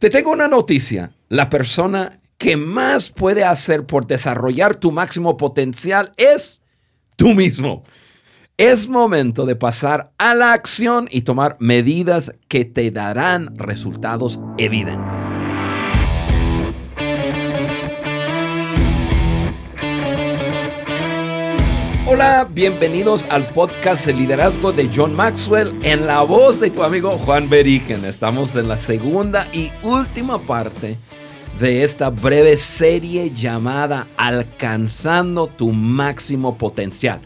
Te 0.00 0.08
tengo 0.08 0.32
una 0.32 0.48
noticia. 0.48 1.12
La 1.28 1.50
persona 1.50 2.20
que 2.38 2.56
más 2.56 3.10
puede 3.10 3.44
hacer 3.44 3.84
por 3.84 4.06
desarrollar 4.06 4.76
tu 4.76 4.92
máximo 4.92 5.36
potencial 5.36 6.14
es 6.16 6.62
tú 7.16 7.34
mismo. 7.34 7.84
Es 8.56 8.88
momento 8.88 9.44
de 9.44 9.56
pasar 9.56 10.10
a 10.16 10.34
la 10.34 10.54
acción 10.54 11.06
y 11.10 11.20
tomar 11.20 11.58
medidas 11.60 12.32
que 12.48 12.64
te 12.64 12.90
darán 12.90 13.54
resultados 13.56 14.40
evidentes. 14.56 15.39
Hola, 22.12 22.44
bienvenidos 22.50 23.24
al 23.30 23.52
podcast 23.52 24.04
de 24.04 24.12
liderazgo 24.12 24.72
de 24.72 24.90
John 24.92 25.14
Maxwell 25.14 25.78
en 25.84 26.08
la 26.08 26.22
voz 26.22 26.58
de 26.58 26.68
tu 26.68 26.82
amigo 26.82 27.12
Juan 27.12 27.48
Beriken. 27.48 28.04
Estamos 28.04 28.56
en 28.56 28.66
la 28.66 28.78
segunda 28.78 29.46
y 29.52 29.70
última 29.84 30.40
parte 30.40 30.98
de 31.60 31.84
esta 31.84 32.10
breve 32.10 32.56
serie 32.56 33.30
llamada 33.30 34.08
Alcanzando 34.16 35.46
tu 35.46 35.70
máximo 35.70 36.58
potencial. 36.58 37.20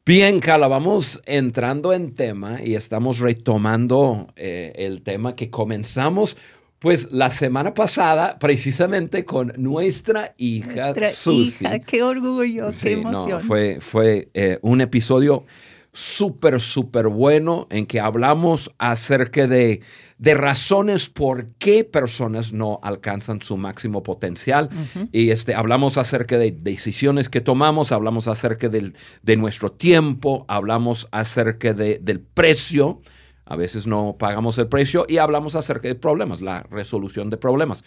Bien, 0.04 0.40
Carla, 0.40 0.66
vamos 0.66 1.22
entrando 1.26 1.92
en 1.92 2.12
tema 2.16 2.60
y 2.60 2.74
estamos 2.74 3.20
retomando 3.20 4.26
eh, 4.34 4.72
el 4.74 5.02
tema 5.02 5.36
que 5.36 5.48
comenzamos, 5.48 6.36
pues 6.80 7.12
la 7.12 7.30
semana 7.30 7.72
pasada, 7.72 8.36
precisamente 8.40 9.24
con 9.24 9.52
nuestra 9.58 10.34
hija 10.38 10.92
nuestra 10.92 11.32
Hija, 11.32 11.78
qué 11.78 12.02
orgullo, 12.02 12.66
qué 12.82 12.92
emoción. 12.94 13.42
fue 13.42 13.78
fue 13.80 14.28
eh, 14.34 14.58
un 14.62 14.80
episodio 14.80 15.44
súper, 15.92 16.58
súper 16.60 17.08
bueno 17.08 17.66
en 17.70 17.86
que 17.86 18.00
hablamos 18.00 18.74
acerca 18.78 19.46
de, 19.46 19.82
de, 20.16 20.34
razones 20.34 21.10
por 21.10 21.48
qué 21.58 21.84
personas 21.84 22.52
no 22.52 22.80
alcanzan 22.82 23.42
su 23.42 23.58
máximo 23.58 24.02
potencial. 24.02 24.70
Y 25.12 25.30
este, 25.30 25.54
hablamos 25.54 25.98
acerca 25.98 26.38
de 26.38 26.52
decisiones 26.52 27.28
que 27.28 27.42
tomamos, 27.42 27.92
hablamos 27.92 28.26
acerca 28.26 28.68
del, 28.68 28.94
de 29.22 29.36
nuestro 29.36 29.70
tiempo, 29.70 30.46
hablamos 30.48 31.08
acerca 31.12 31.74
de, 31.74 31.98
del 32.00 32.20
precio 32.20 33.02
a 33.52 33.56
veces 33.56 33.86
no 33.86 34.16
pagamos 34.18 34.56
el 34.56 34.66
precio 34.66 35.04
y 35.06 35.18
hablamos 35.18 35.56
acerca 35.56 35.86
de 35.86 35.94
problemas, 35.94 36.40
la 36.40 36.62
resolución 36.70 37.28
de 37.28 37.36
problemas. 37.36 37.84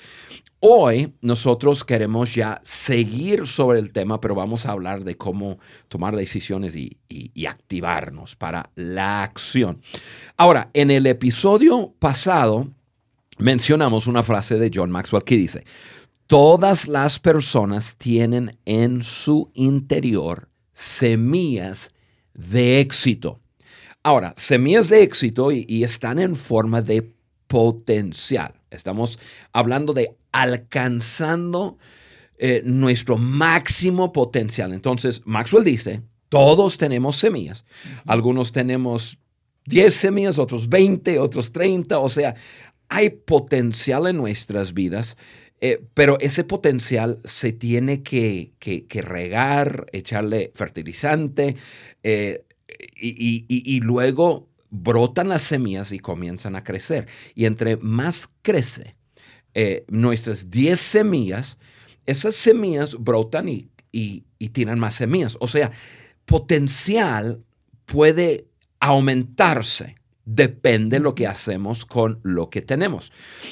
Hoy 0.59 1.15
nosotros 1.21 1.83
queremos 1.83 2.35
ya 2.35 2.61
seguir 2.61 3.47
sobre 3.47 3.79
el 3.79 3.91
tema, 3.91 4.21
pero 4.21 4.35
vamos 4.35 4.67
a 4.67 4.73
hablar 4.73 5.03
de 5.03 5.17
cómo 5.17 5.57
tomar 5.87 6.15
decisiones 6.15 6.75
y, 6.75 6.99
activarnos 7.47 8.35
para 8.35 8.69
la 8.75 9.23
acción. 9.23 9.81
Ahora, 10.37 10.69
en 10.73 10.91
el 10.91 11.07
episodio 11.07 11.95
pasado 11.97 12.67
mencionamos 13.39 14.05
una 14.05 14.21
frase 14.21 14.59
de 14.59 14.69
John 14.71 14.91
Maxwell 14.91 15.23
que 15.23 15.35
dice, 15.35 15.65
todas 16.27 16.87
las 16.87 17.17
personas 17.17 17.95
tienen 17.95 18.59
en 18.65 19.01
su 19.01 19.49
interior 19.55 20.47
semillas 20.73 21.91
de 22.35 22.81
éxito. 22.81 23.39
Ahora, 24.05 24.35
semillas 24.37 24.89
de 24.89 25.01
éxito 25.01 25.51
y, 25.51 25.83
están 25.83 26.19
en 26.19 26.35
forma 26.35 26.83
de 26.83 27.11
potencial. 27.47 28.53
Estamos 28.69 29.17
hablando 29.51 29.93
de 29.93 30.15
alcanzando 30.31 31.79
eh, 32.37 32.61
nuestro 32.63 33.17
máximo 33.17 34.13
potencial. 34.13 34.73
Entonces, 34.73 35.23
Maxwell 35.25 35.63
dice, 35.63 36.03
todos 36.29 36.77
tenemos 36.77 37.15
semillas. 37.15 37.65
Algunos 38.05 38.51
tenemos 38.51 39.17
10 39.65 39.91
semillas, 39.91 40.37
otros 40.37 40.69
20, 40.69 41.17
otros 41.17 41.51
30. 41.51 41.97
O 41.97 42.07
sea, 42.07 42.35
hay 42.87 43.09
potencial 43.09 44.05
en 44.05 44.17
nuestras 44.17 44.75
vidas, 44.75 45.17
eh, 45.61 45.83
pero 45.95 46.19
ese 46.19 46.43
potencial 46.43 47.17
se 47.23 47.53
tiene 47.53 48.03
que, 48.03 48.53
regar, 49.01 49.87
echarle 49.93 50.51
fertilizante, 50.53 51.55
eh, 52.03 52.44
y, 52.95 53.79
luego 53.81 54.49
brotan 54.69 55.29
las 55.29 55.43
semillas 55.43 55.91
y 55.91 55.99
comienzan 55.99 56.55
a 56.55 56.63
crecer. 56.63 57.07
Y 57.33 57.45
entre 57.45 57.77
más 57.77 58.29
crece 58.41 58.95
eh, 59.53 59.85
nuestras 59.87 60.49
10 60.49 60.79
semillas, 60.79 61.59
esas 62.05 62.35
semillas 62.35 62.95
brotan 62.99 63.49
y, 63.49 63.69
y 63.91 64.49
tienen 64.49 64.79
más 64.79 64.95
semillas. 64.95 65.37
O 65.39 65.47
sea, 65.47 65.71
potencial 66.25 67.43
puede 67.85 68.47
aumentarse. 68.79 69.95
Depende 70.25 70.97
de 70.97 71.03
lo 71.03 71.13
que 71.13 71.27
hacemos 71.27 71.85
con 71.85 72.19
lo 72.23 72.49
que 72.49 72.63
tenemos. 72.63 73.11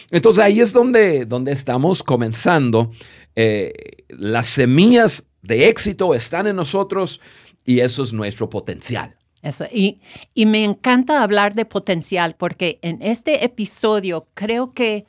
Entonces 0.10 0.44
ahí 0.44 0.60
es 0.60 0.74
donde, 0.74 1.26
donde 1.26 1.52
estamos 1.52 2.02
comenzando. 2.02 2.92
Eh, 3.36 3.74
las 4.10 4.48
semillas 4.48 5.24
de 5.44 5.70
éxito 5.70 6.16
están 6.16 6.48
en 6.48 6.56
nosotros 6.56 7.22
y 7.66 7.80
eso 7.80 8.04
es 8.04 8.14
nuestro 8.14 8.50
potencial. 8.50 9.16
Eso, 9.42 9.66
y, 9.72 10.00
y 10.34 10.46
me 10.46 10.64
encanta 10.64 11.22
hablar 11.22 11.54
de 11.54 11.66
potencial 11.66 12.36
porque 12.38 12.80
en 12.82 13.02
este 13.02 13.44
episodio 13.44 14.28
creo 14.34 14.74
que, 14.74 15.06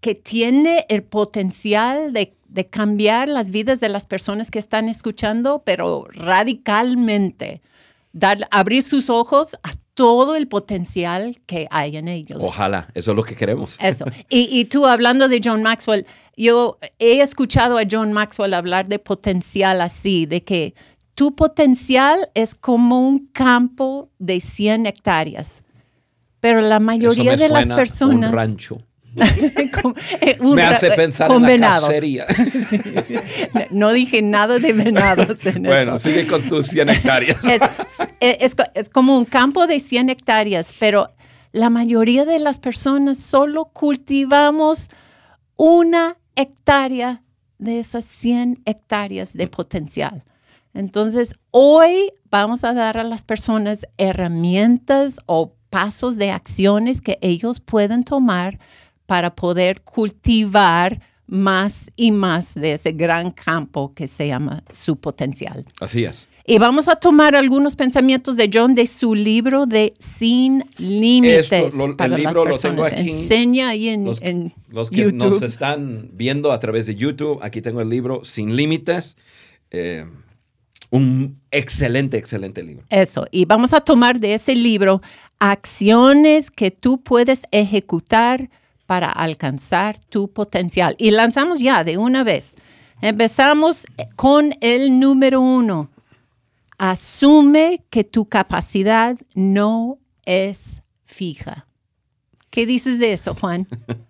que 0.00 0.14
tiene 0.14 0.84
el 0.90 1.02
potencial 1.02 2.12
de, 2.12 2.34
de 2.48 2.66
cambiar 2.66 3.28
las 3.30 3.50
vidas 3.50 3.80
de 3.80 3.88
las 3.88 4.06
personas 4.06 4.50
que 4.50 4.58
están 4.58 4.88
escuchando, 4.88 5.62
pero 5.64 6.06
radicalmente. 6.10 7.62
Dar, 8.12 8.48
abrir 8.50 8.82
sus 8.82 9.08
ojos 9.08 9.56
a 9.62 9.72
todo 9.94 10.34
el 10.34 10.48
potencial 10.48 11.40
que 11.46 11.68
hay 11.70 11.96
en 11.96 12.08
ellos. 12.08 12.42
Ojalá, 12.42 12.88
eso 12.94 13.12
es 13.12 13.16
lo 13.16 13.22
que 13.22 13.36
queremos. 13.36 13.78
Eso. 13.80 14.04
Y, 14.28 14.48
y, 14.50 14.64
tú 14.64 14.86
hablando 14.86 15.28
de 15.28 15.40
John 15.42 15.62
Maxwell, 15.62 16.06
yo 16.36 16.78
he 16.98 17.20
escuchado 17.20 17.78
a 17.78 17.82
John 17.88 18.12
Maxwell 18.12 18.54
hablar 18.54 18.88
de 18.88 18.98
potencial 18.98 19.80
así, 19.80 20.26
de 20.26 20.42
que 20.42 20.74
tu 21.20 21.34
potencial 21.34 22.30
es 22.32 22.54
como 22.54 23.06
un 23.06 23.26
campo 23.26 24.08
de 24.18 24.40
100 24.40 24.86
hectáreas, 24.86 25.62
pero 26.40 26.62
la 26.62 26.80
mayoría 26.80 27.36
de 27.36 27.50
las 27.50 27.66
personas... 27.66 28.30
Un 28.32 28.36
rancho. 28.36 28.78
Eh, 30.22 30.38
me 30.40 30.62
hace 30.62 30.90
pensar 30.92 31.30
en 31.30 31.60
la 31.60 31.68
cacería. 31.68 32.26
No 33.70 33.92
dije 33.92 34.22
nada 34.22 34.58
de 34.58 34.72
venados. 34.72 35.40
bueno, 35.60 35.98
sigue 35.98 36.26
con 36.26 36.40
tus 36.48 36.68
100 36.68 36.88
hectáreas. 36.88 37.38
Es, 38.20 38.56
es, 38.72 38.88
como 38.88 39.18
un 39.18 39.26
campo 39.26 39.66
de 39.66 39.78
100 39.78 40.08
hectáreas, 40.08 40.74
pero 40.78 41.10
la 41.52 41.68
mayoría 41.68 42.24
de 42.24 42.38
las 42.38 42.58
personas 42.58 43.18
solo 43.18 43.66
cultivamos 43.66 44.88
una 45.56 46.16
hectárea 46.34 47.22
de 47.58 47.78
esas 47.78 48.06
100 48.06 48.62
hectáreas 48.64 49.34
de 49.34 49.48
potencial. 49.48 50.24
Entonces, 50.74 51.34
hoy 51.50 52.12
vamos 52.30 52.62
a 52.64 52.72
dar 52.74 52.96
a 52.98 53.04
las 53.04 53.24
personas 53.24 53.86
herramientas 53.98 55.18
o 55.26 55.54
pasos 55.70 56.16
de 56.16 56.30
acciones 56.30 57.00
que 57.00 57.18
ellos 57.20 57.60
pueden 57.60 58.04
tomar 58.04 58.58
para 59.06 59.34
poder 59.34 59.82
cultivar 59.82 61.00
más 61.26 61.90
y 61.96 62.10
más 62.12 62.54
de 62.54 62.72
ese 62.74 62.92
gran 62.92 63.30
campo 63.30 63.92
que 63.94 64.08
se 64.08 64.26
llama 64.28 64.62
su 64.72 64.96
potencial. 64.96 65.64
Así 65.80 66.04
es. 66.04 66.26
Y 66.46 66.58
vamos 66.58 66.88
a 66.88 66.96
tomar 66.96 67.36
algunos 67.36 67.76
pensamientos 67.76 68.34
de 68.34 68.50
John 68.52 68.74
de 68.74 68.86
su 68.86 69.14
libro 69.14 69.66
de 69.66 69.94
Sin 70.00 70.64
Límites 70.78 71.52
Esto, 71.52 71.86
lo- 71.86 71.96
para 71.96 72.16
el 72.16 72.22
las 72.24 72.34
libro 72.34 72.50
lo 72.50 72.58
tengo 72.58 72.82
personas. 72.82 72.92
aquí. 73.00 73.10
Enseña 73.10 73.68
ahí 73.68 73.88
en, 73.90 74.04
Los, 74.04 74.20
en 74.22 74.52
los 74.68 74.90
que 74.90 75.02
YouTube. 75.02 75.24
nos 75.30 75.42
están 75.42 76.10
viendo 76.14 76.50
a 76.50 76.58
través 76.58 76.86
de 76.86 76.96
YouTube, 76.96 77.38
aquí 77.42 77.60
tengo 77.62 77.80
el 77.80 77.88
libro 77.90 78.24
Sin 78.24 78.56
Límites. 78.56 79.16
Eh, 79.70 80.04
un 80.90 81.40
excelente, 81.50 82.16
excelente 82.18 82.62
libro. 82.62 82.84
Eso, 82.90 83.26
y 83.30 83.44
vamos 83.44 83.72
a 83.72 83.80
tomar 83.80 84.20
de 84.20 84.34
ese 84.34 84.54
libro 84.54 85.00
acciones 85.38 86.50
que 86.50 86.70
tú 86.70 87.00
puedes 87.00 87.42
ejecutar 87.50 88.50
para 88.86 89.10
alcanzar 89.10 90.00
tu 90.00 90.32
potencial. 90.32 90.96
Y 90.98 91.12
lanzamos 91.12 91.60
ya 91.60 91.84
de 91.84 91.96
una 91.96 92.24
vez. 92.24 92.54
Empezamos 93.00 93.86
con 94.16 94.54
el 94.60 94.98
número 94.98 95.40
uno. 95.40 95.90
Asume 96.76 97.84
que 97.90 98.04
tu 98.04 98.26
capacidad 98.26 99.16
no 99.34 99.98
es 100.26 100.82
fija. 101.04 101.66
¿Qué 102.50 102.66
dices 102.66 102.98
de 102.98 103.12
eso, 103.12 103.34
Juan? 103.34 103.68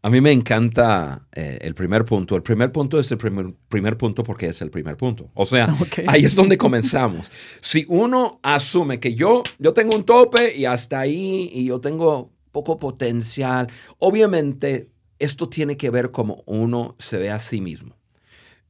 A 0.00 0.10
mí 0.10 0.20
me 0.20 0.30
encanta 0.30 1.26
eh, 1.34 1.58
el 1.60 1.74
primer 1.74 2.04
punto. 2.04 2.36
El 2.36 2.42
primer 2.42 2.70
punto 2.70 3.00
es 3.00 3.10
el 3.10 3.18
primer, 3.18 3.52
primer 3.68 3.96
punto 3.96 4.22
porque 4.22 4.46
es 4.46 4.62
el 4.62 4.70
primer 4.70 4.96
punto. 4.96 5.30
O 5.34 5.44
sea, 5.44 5.74
ahí 6.06 6.24
es 6.24 6.36
donde 6.36 6.56
comenzamos. 6.56 7.32
Si 7.60 7.84
uno 7.88 8.38
asume 8.42 9.00
que 9.00 9.14
yo, 9.14 9.42
yo 9.58 9.72
tengo 9.72 9.96
un 9.96 10.04
tope 10.04 10.56
y 10.56 10.66
hasta 10.66 11.00
ahí 11.00 11.50
y 11.52 11.64
yo 11.64 11.80
tengo 11.80 12.30
poco 12.52 12.78
potencial, 12.78 13.68
obviamente 13.98 14.90
esto 15.18 15.48
tiene 15.48 15.76
que 15.76 15.90
ver 15.90 16.12
cómo 16.12 16.44
uno 16.46 16.94
se 16.98 17.18
ve 17.18 17.30
a 17.30 17.40
sí 17.40 17.60
mismo. 17.60 17.96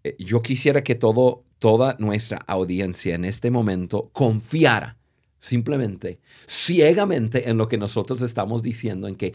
Eh, 0.04 0.16
yo 0.18 0.40
quisiera 0.40 0.82
que 0.82 0.94
todo, 0.94 1.44
toda 1.58 1.96
nuestra 1.98 2.38
audiencia 2.46 3.14
en 3.14 3.26
este 3.26 3.50
momento 3.50 4.08
confiara 4.14 4.96
simplemente, 5.38 6.20
ciegamente 6.46 7.48
en 7.48 7.58
lo 7.58 7.68
que 7.68 7.78
nosotros 7.78 8.22
estamos 8.22 8.62
diciendo, 8.62 9.08
en 9.08 9.14
que 9.14 9.34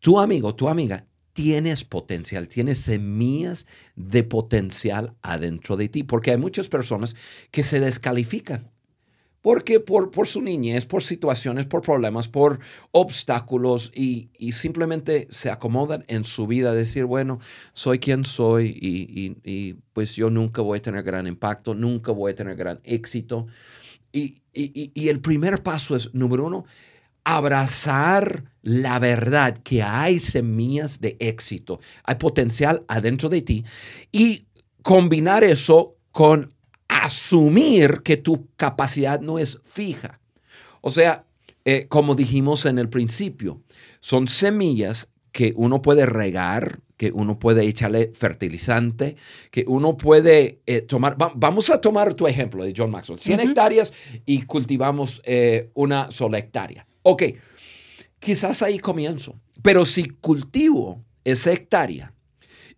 tu 0.00 0.18
amigo, 0.18 0.54
tu 0.54 0.68
amiga, 0.68 1.06
tienes 1.42 1.84
potencial, 1.84 2.48
tienes 2.48 2.78
semillas 2.80 3.66
de 3.96 4.22
potencial 4.24 5.14
adentro 5.22 5.76
de 5.78 5.88
ti, 5.88 6.02
porque 6.02 6.32
hay 6.32 6.36
muchas 6.36 6.68
personas 6.68 7.16
que 7.50 7.62
se 7.62 7.80
descalifican. 7.80 8.70
Porque 9.42 9.80
por, 9.80 10.10
por 10.10 10.26
su 10.26 10.42
niñez, 10.42 10.84
por 10.84 11.02
situaciones, 11.02 11.64
por 11.64 11.80
problemas, 11.80 12.28
por 12.28 12.60
obstáculos 12.92 13.90
y, 13.94 14.28
y 14.36 14.52
simplemente 14.52 15.28
se 15.30 15.50
acomodan 15.50 16.04
en 16.08 16.24
su 16.24 16.46
vida, 16.46 16.74
decir, 16.74 17.06
bueno, 17.06 17.40
soy 17.72 17.98
quien 18.00 18.26
soy 18.26 18.66
y, 18.78 19.20
y- 19.20 19.36
y, 19.50 19.74
pues 19.94 20.14
yo 20.14 20.28
nunca 20.28 20.60
voy 20.60 20.78
a 20.78 20.82
tener 20.82 21.02
gran 21.04 21.26
impacto, 21.26 21.74
nunca 21.74 22.12
voy 22.12 22.32
a 22.32 22.34
tener 22.34 22.54
gran 22.54 22.80
éxito. 22.84 23.46
Y, 24.12 24.42
el 25.08 25.20
primer 25.20 25.62
paso 25.62 25.96
es, 25.96 26.12
número 26.14 26.46
uno, 26.46 26.64
abrazar 27.24 28.44
la 28.62 28.98
verdad 28.98 29.58
que 29.62 29.82
hay 29.82 30.18
semillas 30.18 31.00
de 31.00 31.16
éxito, 31.20 31.80
hay 32.04 32.16
potencial 32.16 32.84
adentro 32.88 33.28
de 33.28 33.42
ti 33.42 33.64
y 34.12 34.44
combinar 34.82 35.44
eso 35.44 35.96
con 36.12 36.52
asumir 36.88 38.02
que 38.02 38.16
tu 38.16 38.48
capacidad 38.56 39.20
no 39.20 39.38
es 39.38 39.58
fija. 39.64 40.20
O 40.80 40.90
sea, 40.90 41.24
eh, 41.64 41.86
como 41.88 42.14
dijimos 42.14 42.66
en 42.66 42.78
el 42.78 42.88
principio, 42.88 43.60
son 44.00 44.28
semillas 44.28 45.12
que 45.32 45.52
uno 45.56 45.80
puede 45.82 46.06
regar, 46.06 46.80
que 46.96 47.12
uno 47.12 47.38
puede 47.38 47.64
echarle 47.64 48.10
fertilizante, 48.14 49.16
que 49.50 49.64
uno 49.68 49.96
puede 49.96 50.60
eh, 50.66 50.80
tomar. 50.82 51.20
va- 51.20 51.32
vamos 51.34 51.70
a 51.70 51.80
tomar 51.80 52.14
tu 52.14 52.26
ejemplo 52.26 52.64
de 52.64 52.74
John 52.76 52.90
Maxwell: 52.90 53.18
100 53.20 53.40
hectáreas 53.40 53.92
y 54.26 54.42
cultivamos 54.42 55.22
eh, 55.24 55.70
una 55.74 56.10
sola 56.10 56.38
hectárea. 56.38 56.86
Ok, 57.02 57.22
quizás 58.18 58.62
ahí 58.62 58.78
comienzo, 58.78 59.40
pero 59.62 59.84
si 59.84 60.04
cultivo 60.08 61.04
esa 61.24 61.52
hectárea 61.52 62.14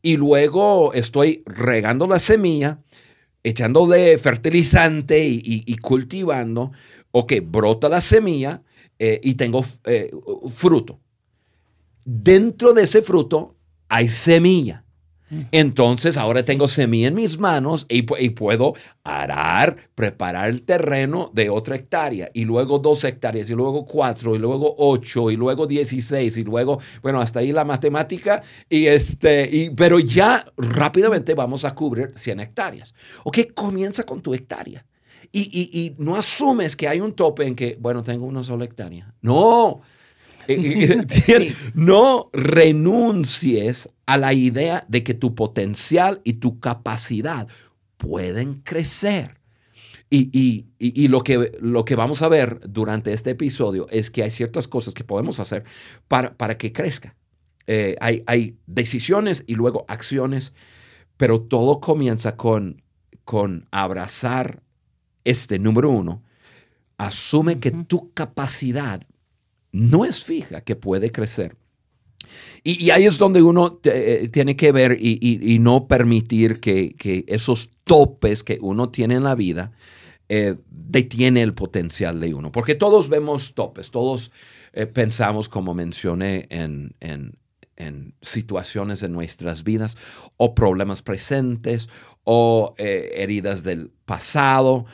y 0.01 0.17
luego 0.17 0.93
estoy 0.93 1.43
regando 1.47 2.07
la 2.07 2.19
semilla, 2.19 2.81
echándole 3.43 4.19
fertilizante 4.19 5.25
y, 5.25 5.77
cultivando, 5.77 6.73
ok, 7.11 7.35
brota 7.45 7.89
la 7.89 8.01
semilla 8.01 8.63
eh, 8.99 9.21
y 9.23 9.35
tengo 9.35 9.65
eh, 9.85 10.11
fruto. 10.51 11.01
Dentro 12.05 12.73
de 12.73 12.83
ese 12.83 13.03
fruto 13.03 13.57
hay 13.89 14.09
semilla. 14.09 14.82
Entonces 15.51 16.17
ahora 16.17 16.43
tengo 16.43 16.69
semilla 16.69 17.09
en 17.09 17.15
mis 17.15 17.39
manos 17.39 17.87
y, 17.89 18.03
pu- 18.05 18.17
y 18.21 18.31
puedo 18.31 18.75
arar, 19.05 19.77
preparar 19.95 20.51
el 20.51 20.63
terreno 20.63 21.31
de 21.33 21.49
otra 21.51 21.77
hectárea 21.77 22.31
y 22.35 22.45
luego 22.45 22.79
dos 22.79 23.03
hectáreas 23.05 23.49
y 23.51 23.55
luego 23.55 23.87
cuatro 23.87 24.35
y 24.35 24.39
luego 24.39 24.75
ocho 24.79 25.31
y 25.31 25.37
luego 25.37 25.67
dieciséis 25.67 26.37
y 26.37 26.45
luego, 26.45 26.79
bueno, 27.03 27.21
hasta 27.21 27.41
ahí 27.41 27.53
la 27.53 27.65
matemática 27.65 28.43
y 28.69 28.87
este, 28.87 29.49
y, 29.51 29.71
pero 29.71 29.99
ya 29.99 30.45
rápidamente 30.57 31.35
vamos 31.35 31.65
a 31.65 31.75
cubrir 31.75 32.13
100 32.15 32.41
hectáreas. 32.41 32.95
Ok, 33.25 33.39
comienza 33.55 34.05
con 34.05 34.21
tu 34.21 34.35
hectárea. 34.35 34.85
Y, 35.35 35.41
y- 35.51 35.81
y 35.81 35.95
no 35.99 36.15
asumes 36.15 36.77
que 36.77 36.89
hay 36.89 37.01
un 37.01 37.15
tope 37.15 37.47
en 37.47 37.55
que, 37.57 37.79
bueno, 37.81 38.03
tengo 38.03 38.27
una 38.27 38.45
sola 38.45 38.67
hectárea. 38.67 39.09
No. 39.23 39.81
Sí. 41.09 41.55
No 41.75 42.31
renuncies 42.33 43.91
a 44.07 44.17
la 44.17 44.33
idea 44.33 44.85
de 44.89 45.03
que 45.03 45.15
tu 45.15 45.35
potencial 45.35 46.21
y 46.25 46.35
tu 46.35 46.61
capacidad 46.61 47.49
pueden 47.97 48.55
crecer. 48.63 49.39
Y, 50.11 50.29
y- 50.39 50.67
y- 50.79 51.05
y 51.05 51.09
lo, 51.09 51.23
que, 51.23 51.53
lo 51.61 51.85
que 51.85 51.97
vamos 51.97 52.21
a 52.23 52.29
ver 52.29 52.61
durante 52.69 53.13
este 53.13 53.31
episodio 53.31 53.87
es 53.91 54.11
que 54.11 54.23
hay 54.23 54.31
ciertas 54.31 54.69
cosas 54.69 54.93
que 54.93 55.05
podemos 55.05 55.41
hacer 55.41 55.65
para, 56.09 56.35
para 56.37 56.59
que 56.59 56.73
crezca. 56.73 57.17
Eh, 57.67 57.97
hay, 58.01 58.23
hay 58.27 58.57
decisiones 58.67 59.45
y 59.47 59.55
luego 59.55 59.85
acciones, 59.89 60.53
pero 61.17 61.41
todo 61.41 61.81
comienza 61.81 62.37
con, 62.37 62.83
con 63.25 63.67
abrazar 63.71 64.63
este 65.25 65.59
número 65.59 65.89
uno. 65.91 66.23
Asume 66.99 67.59
que 67.59 67.71
tu 67.71 68.13
capacidad 68.13 69.03
no 69.73 70.05
es 70.05 70.25
fija, 70.25 70.61
que 70.61 70.77
puede 70.77 71.11
crecer. 71.11 71.57
Y, 72.63 72.91
ahí 72.91 73.07
es 73.07 73.19
donde 73.19 73.43
uno 73.43 73.81
eh, 73.83 74.29
tiene 74.33 74.55
que 74.55 74.71
ver 74.71 74.97
y, 75.01 75.59
no 75.59 75.89
permitir 75.89 76.61
que, 76.61 76.95
esos 77.27 77.71
topes 77.85 78.45
que 78.45 78.59
uno 78.61 78.91
tiene 78.91 79.17
en 79.17 79.25
la 79.25 79.35
vida 79.35 79.73
eh, 80.29 80.55
detiene 80.71 81.43
el 81.43 81.55
potencial 81.55 82.21
de 82.21 82.33
uno. 82.33 82.53
Porque 82.53 82.77
todos 82.77 83.09
vemos 83.09 83.55
topes, 83.55 83.91
todos 83.91 84.31
eh, 84.73 84.87
pensamos, 84.87 85.49
como 85.49 85.75
mencioné, 85.75 86.47
en, 86.51 86.95
en- 87.01 87.37
en 87.77 88.15
situaciones 88.23 89.01
de 89.01 89.09
nuestras 89.09 89.65
vidas 89.65 89.97
o 90.37 90.55
problemas 90.55 91.03
presentes 91.03 91.89
o 92.25 92.75
eh, 92.79 93.13
heridas 93.17 93.63
del 93.63 93.91
pasado. 94.05 94.85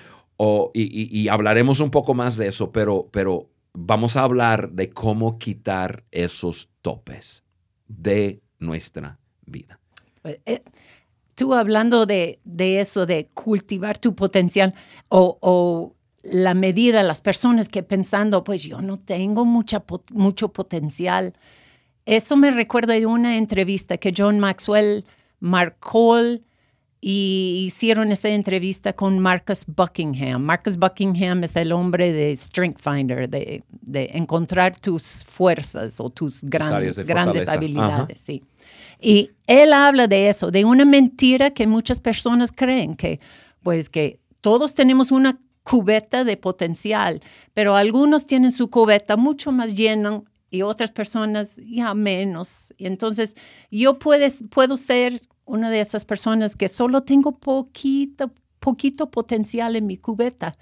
Y, 0.73 1.29
hablaremos 1.29 1.81
un 1.81 1.91
poco 1.91 2.15
más 2.15 2.37
de 2.37 2.49
eso, 2.49 2.71
pero 2.71 3.51
vamos 3.87 4.17
a 4.17 4.23
hablar 4.23 4.71
de 4.71 4.91
cómo 4.91 5.39
quitar 5.39 6.05
esos 6.11 6.69
topes 6.83 7.45
de 7.87 8.43
nuestra 8.59 9.19
vida. 9.47 9.79
Eh, 10.25 10.63
Tú 11.39 11.55
hablando 11.55 12.05
de, 12.05 12.41
de 12.43 12.81
eso, 12.81 13.07
de 13.07 13.29
cultivar 13.29 13.97
tu 13.97 14.17
potencial 14.17 14.75
o, 15.09 15.39
o 15.41 15.95
la 16.25 16.53
medida, 16.55 17.05
las 17.05 17.21
personas 17.21 17.69
que 17.69 17.85
pensando, 17.85 18.43
pues 18.43 18.65
yo 18.65 18.83
no 18.83 18.99
tengo 18.99 19.45
mucha, 19.45 19.85
mucho 20.11 20.49
potencial. 20.49 21.35
Eso 22.07 22.37
me 22.37 22.51
recuerda 22.51 22.95
de 22.95 23.07
una 23.07 23.37
entrevista 23.37 23.99
que 23.99 24.13
John 24.17 24.41
Maxwell 24.41 25.05
marcó 25.39 26.17
y 27.01 27.65
hicieron 27.67 28.11
esa 28.11 28.29
entrevista 28.29 28.93
con 28.93 29.19
Marcus 29.21 29.65
Buckingham. 29.67 30.43
Marcus 30.43 30.77
Buckingham 30.77 31.45
es 31.45 31.55
el 31.55 31.73
hombre 31.73 32.13
de 32.13 32.35
Strength 32.37 32.81
Finder, 32.81 33.29
de, 33.29 33.63
de 33.69 34.11
encontrar 34.15 34.79
tus 34.79 35.25
fuerzas 35.25 36.01
o 36.01 36.09
tus 36.09 36.43
gran- 36.43 36.93
grandes 37.07 37.47
habilidades. 37.47 38.21
Sí. 38.21 38.43
Y 39.01 39.31
él 39.47 39.73
habla 39.73 40.09
de 40.09 40.29
eso, 40.29 40.51
de 40.51 40.65
una 40.65 40.85
mentira 40.85 41.51
que 41.51 41.67
muchas 41.67 42.01
personas 42.01 42.51
creen, 42.51 42.95
que 42.95 43.21
pues 43.63 43.89
que 43.89 44.19
todos 44.41 44.75
tenemos 44.75 45.13
una 45.13 45.39
cubeta 45.63 46.25
de 46.25 46.37
potencial, 46.37 47.21
pero 47.55 47.77
algunos 47.77 48.27
tienen 48.27 48.51
su 48.53 48.71
cubeta 48.71 49.17
mucho 49.17 49.53
más 49.53 49.75
llena 49.75 50.23
y 50.51 50.63
otras 50.63 50.91
personas 50.91 51.57
ya 51.57 51.95
menos. 51.95 52.73
Y 52.77 52.87
entonces 52.87 53.35
yo 53.71 53.99
puedes, 53.99 54.43
puedo 54.51 54.77
ser 54.77 55.21
una 55.49 55.71
de 55.71 55.81
esas 55.81 56.05
personas 56.05 56.55
que 56.55 56.69
solo 56.69 57.03
tengo 57.03 57.33
poquito, 57.39 58.31
poquito 58.61 59.11
potencial 59.11 59.75
en 59.75 59.87
mi 59.87 59.97
cubeta. 59.97 60.57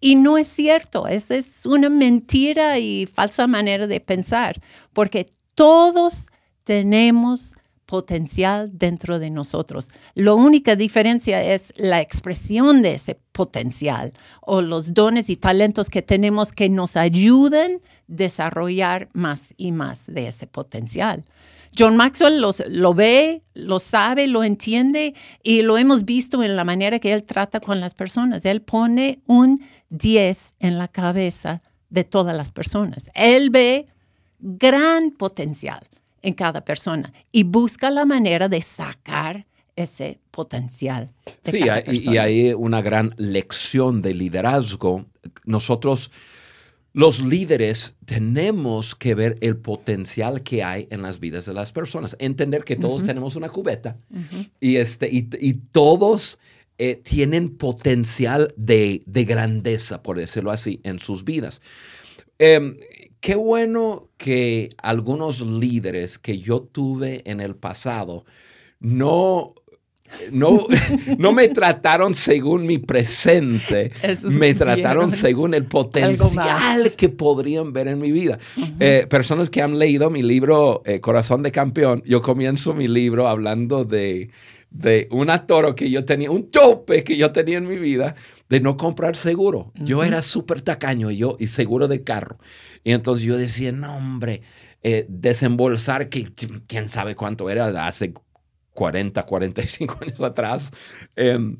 Y 0.00 0.16
no 0.16 0.36
es 0.36 0.48
cierto, 0.48 1.08
esa 1.08 1.36
es 1.36 1.64
una 1.64 1.88
mentira 1.88 2.78
y 2.78 3.06
falsa 3.06 3.46
manera 3.46 3.86
de 3.86 4.00
pensar, 4.00 4.60
porque 4.92 5.30
todos 5.54 6.26
tenemos 6.64 7.54
potencial 7.86 8.70
dentro 8.74 9.18
de 9.18 9.30
nosotros. 9.30 9.88
La 10.14 10.34
única 10.34 10.76
diferencia 10.76 11.42
es 11.42 11.72
la 11.76 12.00
expresión 12.00 12.82
de 12.82 12.94
ese 12.94 13.18
potencial 13.32 14.12
o 14.42 14.60
los 14.60 14.92
dones 14.92 15.30
y 15.30 15.36
talentos 15.36 15.88
que 15.88 16.02
tenemos 16.02 16.52
que 16.52 16.68
nos 16.68 16.96
ayuden 16.96 17.76
a 17.76 17.80
desarrollar 18.08 19.08
más 19.12 19.54
y 19.56 19.72
más 19.72 20.06
de 20.06 20.28
ese 20.28 20.46
potencial. 20.46 21.24
John 21.78 21.96
Maxwell 21.96 22.40
lo 22.40 22.94
ve, 22.94 23.42
lo 23.54 23.78
sabe, 23.78 24.26
lo 24.26 24.44
entiende 24.44 25.14
y 25.42 25.62
lo 25.62 25.76
hemos 25.78 26.04
visto 26.04 26.42
en 26.42 26.56
la 26.56 26.64
manera 26.64 26.98
que 26.98 27.12
él 27.12 27.24
trata 27.24 27.60
con 27.60 27.80
las 27.80 27.94
personas. 27.94 28.44
Él 28.44 28.62
pone 28.62 29.20
un 29.26 29.62
10 29.90 30.54
en 30.60 30.78
la 30.78 30.88
cabeza 30.88 31.62
de 31.90 32.04
todas 32.04 32.36
las 32.36 32.52
personas. 32.52 33.10
Él 33.14 33.50
ve 33.50 33.86
gran 34.38 35.10
potencial 35.10 35.80
en 36.22 36.32
cada 36.34 36.64
persona 36.64 37.12
y 37.30 37.44
busca 37.44 37.90
la 37.90 38.04
manera 38.04 38.48
de 38.48 38.62
sacar 38.62 39.46
ese 39.76 40.18
potencial. 40.30 41.12
sí, 41.44 41.60
y 41.62 42.16
hay 42.16 42.52
una 42.54 42.80
gran 42.80 43.14
lección 43.18 44.00
de 44.00 44.14
liderazgo. 44.14 45.04
Nosotros, 45.44 46.10
los 46.96 47.20
líderes, 47.20 47.94
tenemos 48.06 48.94
que 48.94 49.14
ver 49.14 49.36
el 49.42 49.58
potencial 49.58 50.42
que 50.42 50.64
hay 50.64 50.88
en 50.90 51.02
las 51.02 51.20
vidas 51.20 51.44
de 51.44 51.52
las 51.52 51.70
personas, 51.70 52.16
entender 52.18 52.64
que 52.64 52.74
todos 52.74 53.04
tenemos 53.04 53.36
una 53.36 53.50
cubeta 53.50 53.98
y, 54.60 54.76
este, 54.76 55.06
y, 55.12 55.52
todos 55.72 56.38
eh, 56.78 56.96
tienen 57.04 57.50
potencial 57.58 58.54
de, 58.56 59.02
de, 59.04 59.24
grandeza, 59.26 60.02
por 60.02 60.16
decirlo 60.16 60.50
así, 60.50 60.80
en 60.84 60.98
sus 60.98 61.22
vidas. 61.22 61.60
Em, 62.38 62.78
qué 63.20 63.34
bueno 63.34 64.08
que 64.16 64.70
algunos 64.78 65.42
líderes 65.42 66.18
que 66.18 66.38
yo 66.38 66.62
tuve 66.62 67.20
en 67.30 67.42
el 67.42 67.56
pasado 67.56 68.24
no 68.80 69.54
no, 70.32 70.66
no 71.18 71.32
me 71.32 71.48
trataron 71.48 72.14
según 72.14 72.66
mi 72.66 72.78
presente, 72.78 73.92
me 74.22 74.54
trataron 74.54 75.12
según 75.12 75.54
el 75.54 75.64
potencial 75.64 76.92
que 76.96 77.08
podrían 77.08 77.72
ver 77.72 77.88
en 77.88 78.00
mi 78.00 78.12
vida. 78.12 78.38
Eh, 78.80 79.06
personas 79.08 79.50
que 79.50 79.62
han 79.62 79.78
leído 79.78 80.10
mi 80.10 80.22
libro 80.22 80.82
eh, 80.84 81.00
Corazón 81.00 81.42
de 81.42 81.52
Campeón, 81.52 82.02
yo 82.06 82.22
comienzo 82.22 82.74
mi 82.74 82.88
libro 82.88 83.28
hablando 83.28 83.84
de, 83.84 84.30
de 84.70 85.08
un 85.10 85.28
toro 85.46 85.74
que 85.74 85.90
yo 85.90 86.04
tenía, 86.04 86.30
un 86.30 86.50
tope 86.50 87.04
que 87.04 87.16
yo 87.16 87.32
tenía 87.32 87.58
en 87.58 87.68
mi 87.68 87.76
vida 87.76 88.14
de 88.48 88.60
no 88.60 88.76
comprar 88.76 89.16
seguro. 89.16 89.72
Yo 89.74 90.04
era 90.04 90.22
súper 90.22 90.62
tacaño 90.62 91.10
y 91.10 91.16
yo 91.16 91.36
y 91.38 91.48
seguro 91.48 91.88
de 91.88 92.02
carro. 92.02 92.38
Y 92.84 92.92
entonces 92.92 93.24
yo 93.24 93.36
decía, 93.36 93.72
no, 93.72 93.96
hombre, 93.96 94.42
eh, 94.82 95.04
desembolsar, 95.08 96.08
que 96.08 96.32
quién 96.66 96.88
sabe 96.88 97.16
cuánto 97.16 97.50
era 97.50 97.86
hace 97.86 98.14
40, 98.76 99.24
45 99.24 99.98
años 100.02 100.20
atrás. 100.20 100.70
Em, 101.16 101.56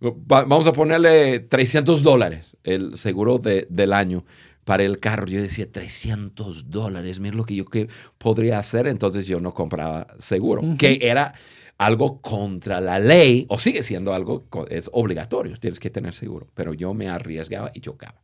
vamos 0.00 0.68
a 0.68 0.72
ponerle 0.72 1.40
300 1.40 2.04
dólares 2.04 2.56
el 2.62 2.96
seguro 2.96 3.38
del 3.38 3.92
año 3.92 4.24
para 4.64 4.84
el 4.84 5.00
carro. 5.00 5.26
Yo 5.26 5.42
decía, 5.42 5.66
300 5.70 6.70
dólares, 6.70 7.18
mira 7.18 7.34
lo 7.34 7.44
que 7.44 7.56
yo 7.56 7.64
que 7.64 7.88
podría 8.18 8.60
hacer. 8.60 8.86
Entonces 8.86 9.26
yo 9.26 9.40
no 9.40 9.52
compraba 9.54 10.06
seguro, 10.18 10.62
que 10.78 11.00
era 11.02 11.34
algo 11.78 12.20
contra 12.20 12.80
la 12.80 12.98
ley, 12.98 13.46
o 13.48 13.58
sigue 13.58 13.82
siendo 13.82 14.12
algo, 14.12 14.44
es 14.68 14.90
obligatorio, 14.92 15.56
tienes 15.56 15.78
que 15.78 15.90
tener 15.90 16.12
seguro, 16.12 16.48
pero 16.54 16.74
yo 16.74 16.92
me 16.92 17.08
arriesgaba 17.08 17.70
y 17.72 17.80
chocaba. 17.80 18.20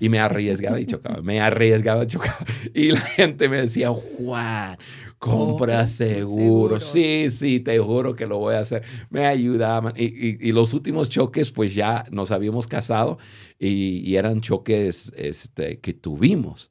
Y 0.00 0.08
me 0.08 0.20
arriesgaba 0.20 0.78
y 0.80 0.86
chocaba, 0.86 1.22
me 1.22 1.40
arriesgaba 1.40 2.04
y 2.04 2.06
chocaba. 2.06 2.38
Y 2.72 2.92
la 2.92 3.00
gente 3.00 3.48
me 3.48 3.62
decía, 3.62 3.90
Juan, 3.90 4.78
compra 5.18 5.86
seguro. 5.86 6.78
Sí, 6.78 7.28
sí, 7.30 7.60
te 7.60 7.78
juro 7.78 8.14
que 8.14 8.26
lo 8.26 8.38
voy 8.38 8.54
a 8.54 8.60
hacer. 8.60 8.82
Me 9.10 9.26
ayudaban. 9.26 9.94
Y, 9.96 10.52
los 10.52 10.72
últimos 10.74 11.08
choques, 11.08 11.50
pues 11.50 11.74
ya 11.74 12.04
nos 12.10 12.30
habíamos 12.30 12.66
casado 12.66 13.18
y, 13.58 14.14
eran 14.14 14.40
choques 14.40 15.12
este, 15.16 15.80
que 15.80 15.94
tuvimos. 15.94 16.70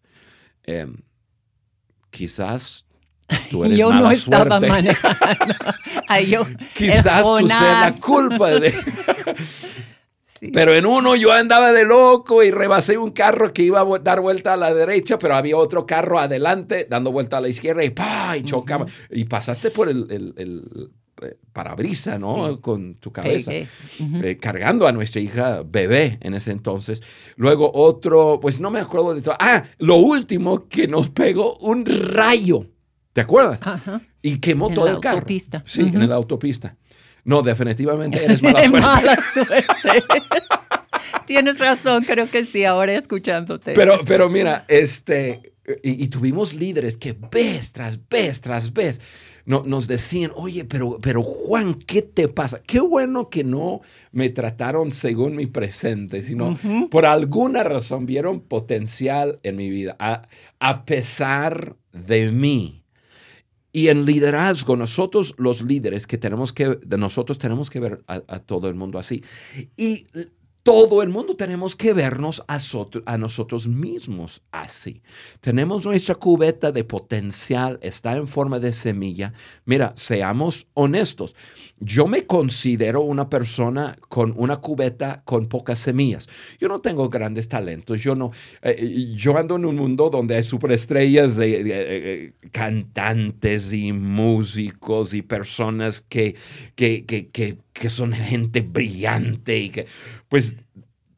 Em, 0.63 0.97
quizás 2.09 2.87
Tú 3.49 3.63
eres 3.65 3.77
yo 3.77 3.93
no 3.93 4.09
estaba 4.11 4.59
manejando. 4.59 5.53
Quizás 6.75 7.23
tú 7.23 7.47
seas 7.47 7.59
la 7.59 7.93
culpa 7.99 8.51
de... 8.51 8.73
Pero 10.53 10.73
en 10.73 10.85
uno 10.85 11.15
yo 11.15 11.31
andaba 11.31 11.71
de 11.71 11.85
loco 11.85 12.43
y 12.43 12.51
rebasé 12.51 12.97
un 12.97 13.11
carro 13.11 13.53
que 13.53 13.63
iba 13.63 13.81
a 13.81 13.99
dar 13.99 14.21
vuelta 14.21 14.53
a 14.53 14.57
la 14.57 14.73
derecha, 14.73 15.17
pero 15.17 15.35
había 15.35 15.57
otro 15.57 15.85
carro 15.85 16.19
adelante 16.19 16.87
dando 16.89 17.11
vuelta 17.11 17.37
a 17.37 17.41
la 17.41 17.47
izquierda 17.49 17.83
y 17.83 17.89
¡pah! 17.89 18.37
y 18.37 18.43
chocaba. 18.43 18.85
Y 19.09 19.25
pasaste 19.25 19.71
por 19.71 19.89
el, 19.89 20.05
el, 20.09 20.91
eh, 21.21 21.37
parabrisa, 21.51 22.19
¿no? 22.19 22.61
Con 22.61 22.95
tu 22.95 23.11
cabeza, 23.11 23.51
eh, 23.53 24.37
cargando 24.39 24.87
a 24.87 24.91
nuestra 24.91 25.21
hija 25.21 25.63
bebé 25.65 26.17
en 26.21 26.35
ese 26.35 26.51
entonces. 26.51 27.01
Luego 27.35 27.71
otro, 27.73 28.39
pues 28.39 28.59
no 28.59 28.69
me 28.69 28.79
acuerdo 28.79 29.15
de 29.15 29.21
todo. 29.21 29.35
Ah, 29.39 29.63
lo 29.79 29.95
último 29.95 30.67
que 30.67 30.87
nos 30.87 31.09
pegó 31.09 31.57
un 31.57 31.85
rayo 31.85 32.67
¿Te 33.17 33.21
acuerdas? 33.21 33.57
Ajá. 33.65 33.99
Y 34.21 34.37
quemó 34.37 34.69
todo 34.69 34.87
el 34.87 34.99
carro. 34.99 35.13
En 35.13 35.15
la 35.15 35.19
autopista. 35.21 35.63
Sí, 35.65 35.81
en 35.81 36.07
la 36.07 36.15
autopista. 36.15 36.77
No, 37.27 37.41
definitivamente 37.41 38.23
eres 38.23 38.41
mala 38.41 38.65
suerte. 38.65 38.79
mala 38.79 39.19
suerte. 39.33 40.03
Tienes 41.25 41.59
razón, 41.59 42.05
creo 42.05 42.29
que 42.29 42.45
sí, 42.45 42.63
ahora 42.63 42.93
escuchándote. 42.93 43.73
Pero, 43.73 43.99
pero 44.05 44.29
mira, 44.29 44.63
este, 44.69 45.53
y, 45.83 46.07
tuvimos 46.07 46.53
líderes 46.53 46.95
que 46.95 47.13
vez 47.29 47.73
tras 47.73 47.99
vez 48.07 48.39
tras 48.39 48.71
vez 48.71 49.01
no, 49.45 49.63
nos 49.65 49.87
decían, 49.87 50.31
oye, 50.35 50.63
pero, 50.63 50.99
pero 51.01 51.21
Juan, 51.21 51.73
¿qué 51.73 52.01
te 52.01 52.29
pasa? 52.29 52.61
Qué 52.65 52.79
bueno 52.79 53.29
que 53.29 53.43
no 53.43 53.81
me 54.13 54.29
trataron 54.29 54.93
según 54.93 55.35
mi 55.35 55.47
presente, 55.47 56.21
sino 56.21 56.57
por 56.89 57.05
alguna 57.05 57.63
razón 57.63 58.05
vieron 58.05 58.39
potencial 58.39 59.39
en 59.43 59.57
mi 59.57 59.69
vida, 59.69 59.97
a, 59.99 60.27
a 60.59 60.85
pesar 60.85 61.75
de 61.91 62.31
mí. 62.31 62.83
Y 63.77 63.89
en 63.89 64.05
liderazgo, 64.05 64.75
nosotros 64.75 65.35
los 65.37 65.61
líderes 65.61 66.07
que 66.07 66.17
tenemos 66.17 66.51
que, 66.51 66.79
nosotros 66.97 67.37
tenemos 67.37 67.69
que 67.69 67.79
ver 67.79 68.03
a, 68.07 68.39
todo 68.39 68.69
el 68.69 68.73
mundo 68.73 68.97
así. 68.97 69.23
Y 69.77 70.07
todo 70.63 71.03
el 71.03 71.09
mundo 71.09 71.35
tenemos 71.35 71.75
que 71.75 71.93
vernos 71.93 72.43
a, 72.47 73.17
nosotros 73.19 73.67
mismos 73.67 74.41
así. 74.49 75.03
Tenemos 75.41 75.85
nuestra 75.85 76.15
cubeta 76.15 76.71
de 76.71 76.85
potencial, 76.85 77.77
está 77.83 78.15
en 78.15 78.27
forma 78.27 78.59
de 78.59 78.73
semilla. 78.73 79.31
Mira, 79.65 79.93
seamos 79.95 80.65
honestos. 80.73 81.35
Yo 81.79 82.07
me 82.07 82.25
considero 82.25 83.01
una 83.01 83.29
persona 83.29 83.97
con 84.09 84.33
una 84.35 84.57
cubeta 84.57 85.21
con 85.25 85.47
pocas 85.47 85.79
semillas. 85.79 86.27
Yo 86.59 86.67
no 86.67 86.81
tengo 86.81 87.07
grandes 87.09 87.47
talentos. 87.47 88.01
Yo 88.01 88.15
no. 88.15 88.31
Eh, 88.63 89.13
yo 89.15 89.37
ando 89.37 89.57
en 89.57 89.65
un 89.65 89.75
mundo 89.75 90.09
donde 90.09 90.35
hay 90.35 90.43
superestrellas 90.43 91.35
de, 91.35 91.61
eh, 91.65 92.33
cantantes 92.51 93.71
y 93.73 93.93
músicos 93.93 95.13
y 95.13 95.21
personas 95.21 96.01
que, 96.01 96.35
que, 96.75 97.05
que, 97.05 97.29
que 97.29 97.59
que 97.77 97.89
son 97.89 98.13
gente 98.13 98.61
brillante 98.61 99.57
y 99.57 99.69
que, 99.69 99.87
pues, 100.29 100.55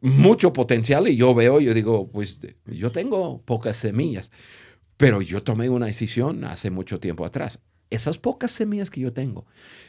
mucho 0.02 0.54
potencial 0.54 1.08
y 1.08 1.16
yo 1.16 1.34
veo, 1.34 1.60
yo 1.60 1.74
digo, 1.74 2.10
pues, 2.10 2.40
yo 2.66 2.92
tengo 2.92 3.42
pocas 3.44 3.78
semillas, 3.78 4.32
pero 4.98 5.22
yo 5.22 5.44
tomé 5.44 5.70
una 5.70 5.88
decisión 5.88 6.44
hace 6.44 6.70
mucho 6.70 7.00
tiempo 7.00 7.26
atrás. 7.26 7.62
Esas 7.90 8.18
pocas 8.18 8.52
semillas 8.52 8.90
que 8.90 9.02
yo 9.02 9.12
tengo, 9.14 9.46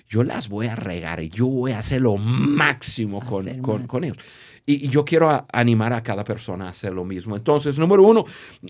yo 0.09 0.23
las 0.23 0.49
voy 0.49 0.69
a 0.69 0.77
regar 0.77 1.23
y 1.23 1.29
yo 1.29 1.47
voy 1.47 1.73
a 1.73 1.81
hacer 1.81 2.01
lo 2.01 2.17
máximo 2.17 3.21
con, 3.21 3.61
con, 3.87 4.05
ellos. 4.05 4.17
Y, 4.65 4.89
yo 4.89 5.05
quiero 5.05 5.47
animar 5.53 5.93
a 5.93 6.03
cada 6.03 6.25
persona 6.25 6.67
a 6.67 6.71
hacer 6.71 6.93
lo 6.93 7.05
mismo. 7.05 7.37
Entonces, 7.37 7.79
número 7.79 8.03
uno, 8.03 8.25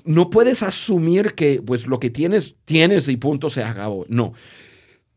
no 0.05 0.31
puedes 0.31 0.63
asumir 0.63 1.35
que 1.35 1.63
pues 1.63 1.87
lo 1.87 2.01
que 2.01 2.11
tienes, 2.11 2.57
tienes 2.65 3.09
y 3.09 3.17
punto 3.17 3.49
se 3.51 3.63
acabó. 3.63 4.05
No 4.09 4.33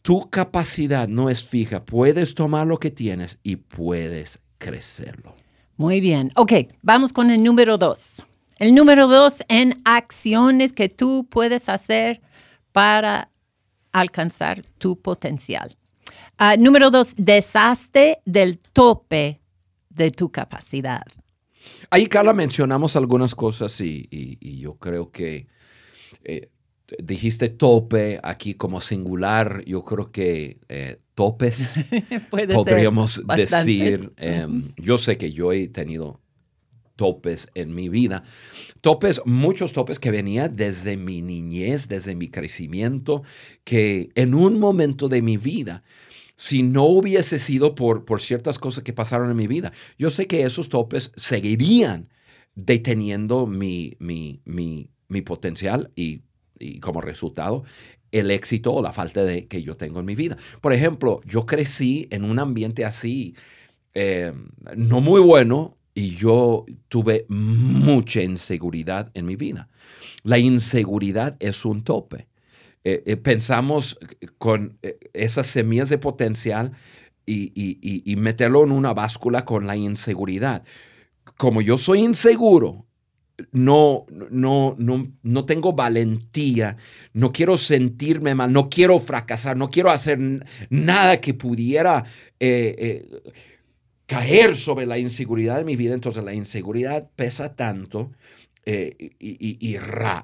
tu 0.04 0.30
capacidad 0.30 1.08
no 1.08 1.30
es 1.30 1.44
fija. 1.44 1.84
Puedes 1.84 2.36
tomar 2.36 2.68
lo 2.68 2.78
que 2.78 2.92
tienes 2.92 3.40
y 3.42 3.56
puedes 3.56 4.46
crecerlo. 4.60 5.34
Muy 5.78 6.02
bien. 6.02 6.32
Ok, 6.36 6.52
vamos 6.82 7.14
con 7.14 7.32
el 7.32 7.42
número 7.42 7.80
dos. 7.80 8.22
El 8.60 8.76
número 8.76 9.08
dos 9.08 9.42
en 9.48 9.82
acciones 9.86 10.74
que 10.74 10.90
tú 10.90 11.26
puedes 11.30 11.70
hacer 11.70 12.22
para 12.72 13.30
alcanzar 13.94 14.62
tu 14.78 15.00
potencial. 15.02 15.78
Ah, 16.38 16.58
número 16.58 16.92
dos, 16.92 17.14
deshazte 17.16 18.20
del 18.26 18.60
tope 18.60 19.40
de 19.90 20.12
tu 20.12 20.32
capacidad. 20.32 21.04
Ahí, 21.90 22.08
Carla, 22.08 22.34
mencionamos 22.34 22.96
algunas 22.96 23.36
cosas 23.36 23.80
y, 23.80 24.38
yo 24.60 24.76
creo 24.76 25.12
que 25.12 25.48
eh, 26.24 26.50
dijiste 27.00 27.50
tope 27.50 28.20
aquí 28.24 28.56
como 28.56 28.82
singular, 28.82 29.64
yo 29.66 29.84
creo 29.84 30.12
que 30.12 30.60
eh, 30.68 30.98
topes 31.16 31.80
podríamos 32.30 33.22
decir. 33.26 34.12
Em, 34.18 34.74
yo 34.78 34.98
sé 34.98 35.18
que 35.18 35.32
yo 35.32 35.54
he 35.54 35.68
tenido 35.68 36.20
topes 36.96 37.50
en 37.56 37.74
mi 37.74 37.90
vida. 37.90 38.24
Topes, 38.82 39.22
muchos 39.26 39.74
topes 39.74 40.00
que 40.00 40.12
venían 40.12 40.56
desde 40.56 40.98
mi 40.98 41.22
niñez, 41.22 41.88
desde 41.88 42.16
mi 42.16 42.30
crecimiento, 42.30 43.24
que 43.64 44.10
en 44.16 44.34
un 44.34 44.60
momento 44.60 45.10
de 45.10 45.22
mi 45.22 45.38
vida, 45.38 45.84
si 46.36 46.64
no 46.64 46.86
hubiese 46.86 47.38
sido 47.38 47.76
por, 47.76 48.06
por 48.06 48.22
ciertas 48.22 48.60
cosas 48.60 48.84
que 48.84 48.94
pasaron 48.94 49.30
en 49.30 49.38
mi 49.38 49.48
vida, 49.48 49.72
yo 49.98 50.10
sé 50.10 50.28
que 50.28 50.44
esos 50.44 50.70
topes 50.70 51.12
seguirían 51.16 52.10
deteniendo 52.56 53.48
mi, 53.48 53.96
mi, 54.00 54.42
mi, 54.46 54.90
mi 55.08 55.22
potencial 55.22 55.92
y, 55.96 56.22
y, 56.60 56.80
como 56.80 57.02
resultado 57.02 57.64
el 58.12 58.30
éxito 58.30 58.72
o 58.74 58.82
la 58.82 58.94
falta 58.94 59.24
de 59.24 59.48
que 59.48 59.64
yo 59.64 59.76
tengo 59.76 60.00
en 60.00 60.06
mi 60.06 60.14
vida. 60.14 60.38
Por 60.62 60.72
ejemplo, 60.72 61.20
yo 61.26 61.48
crecí 61.48 62.08
en 62.12 62.24
un 62.24 62.38
ambiente 62.38 62.86
así, 62.86 63.36
eh, 63.96 64.32
no 64.76 65.02
muy 65.02 65.20
bueno, 65.20 65.78
y 65.94 66.16
yo 66.16 66.66
tuve 66.88 67.26
mucha 67.30 68.22
inseguridad 68.22 69.12
en 69.14 69.26
mi 69.26 69.36
vida. 69.36 69.70
La 70.24 70.40
inseguridad 70.40 71.36
es 71.40 71.66
un 71.66 71.84
tope. 71.84 72.28
Eh, 72.84 73.04
eh, 73.06 73.18
pensamos 73.18 73.98
con 74.38 74.78
eh, 74.82 74.98
esas 75.14 75.48
semillas 75.48 75.90
de 75.90 75.98
potencial 75.98 76.72
y, 77.26 78.16
meterlo 78.18 78.64
en 78.64 78.72
una 78.72 78.94
báscula 78.94 79.46
con 79.46 79.66
la 79.68 79.78
inseguridad. 79.78 80.64
Como 81.38 81.62
yo 81.62 81.78
soy 81.78 82.00
inseguro, 82.00 82.86
no, 83.52 84.06
no, 84.10 84.76
no, 84.78 85.14
no 85.22 85.46
tengo 85.46 85.74
valentía, 85.74 86.76
no 87.14 87.32
quiero 87.32 87.56
sentirme 87.56 88.36
mal, 88.36 88.52
no 88.52 88.70
quiero 88.70 89.00
fracasar, 89.00 89.56
no 89.56 89.70
quiero 89.70 89.90
hacer 89.90 90.20
nada 90.70 91.22
que 91.22 91.34
pudiera 91.34 92.04
caer 94.14 94.56
sobre 94.56 94.86
la 94.86 94.98
inseguridad 94.98 95.58
de 95.58 95.66
mi 95.66 95.76
vida, 95.76 95.94
entonces 95.94 96.24
la 96.24 96.34
inseguridad 96.34 97.10
pesa 97.16 97.56
tanto 97.56 98.12
eh, 98.66 99.12
y, 99.20 99.58
y, 99.60 99.78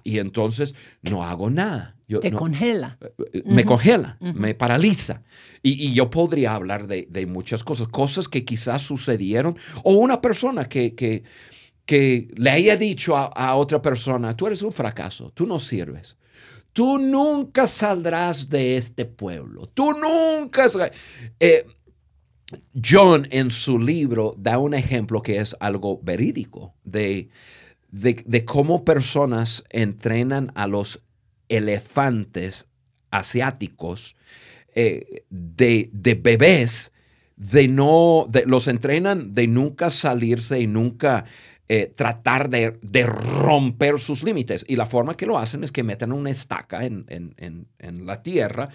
y, 0.04 0.20
entonces 0.20 0.74
no 1.02 1.24
hago 1.24 1.50
nada. 1.50 1.96
Yo, 2.08 2.22
Te 2.22 2.32
congela. 2.32 2.98
Eh, 3.02 3.12
eh, 3.34 3.44
me 3.46 3.66
congela, 3.66 4.18
me 4.20 4.56
paraliza. 4.56 5.24
Y, 5.62 5.94
yo 5.94 6.10
podría 6.10 6.56
hablar 6.56 6.88
de, 6.88 7.06
de, 7.10 7.26
muchas 7.26 7.64
cosas, 7.64 7.90
cosas 7.90 8.30
que 8.30 8.46
quizás 8.46 8.82
sucedieron, 8.82 9.58
o 9.84 9.94
una 9.94 10.22
persona 10.22 10.70
que, 10.70 10.96
que, 10.96 11.24
que 11.86 12.30
le 12.36 12.50
haya 12.50 12.78
dicho 12.78 13.16
a, 13.18 13.56
otra 13.56 13.82
persona, 13.82 14.36
tú 14.38 14.48
eres 14.48 14.62
un 14.62 14.72
fracaso, 14.72 15.32
tú 15.34 15.46
no 15.46 15.60
sirves. 15.60 16.18
Tú 16.72 16.98
nunca 16.98 17.68
saldrás 17.68 18.48
de 18.48 18.78
este 18.78 19.06
pueblo. 19.06 19.68
Tú 19.68 19.94
nunca... 19.94 20.68
Eh, 21.40 21.66
John 22.74 23.28
en 23.32 23.52
su 23.52 23.80
libro 23.80 24.34
da 24.38 24.58
un 24.58 24.74
ejemplo 24.74 25.22
que 25.22 25.38
es 25.38 25.56
algo 25.60 26.00
verídico 26.02 26.74
de, 26.84 27.30
de, 27.92 28.46
cómo 28.46 28.84
personas 28.84 29.64
entrenan 29.70 30.52
a 30.56 30.68
los 30.68 31.04
elefantes 31.48 32.68
asiáticos 33.12 34.16
eh, 34.76 35.24
de, 35.30 35.90
bebés, 36.22 36.92
de 37.36 37.68
no, 37.68 38.28
los 38.46 38.68
entrenan 38.68 39.34
de 39.34 39.48
nunca 39.48 39.90
salirse 39.90 40.60
y 40.60 40.68
nunca 40.68 41.26
eh, 41.68 41.92
tratar 41.96 42.50
de, 42.50 43.06
romper 43.06 44.00
sus 44.00 44.24
límites. 44.24 44.66
Y 44.68 44.76
la 44.76 44.86
forma 44.86 45.18
que 45.18 45.26
lo 45.26 45.38
hacen 45.38 45.64
es 45.64 45.72
que 45.72 45.84
meten 45.84 46.12
una 46.12 46.30
estaca 46.30 46.86
en, 46.86 47.66
la 47.80 48.22
tierra 48.22 48.70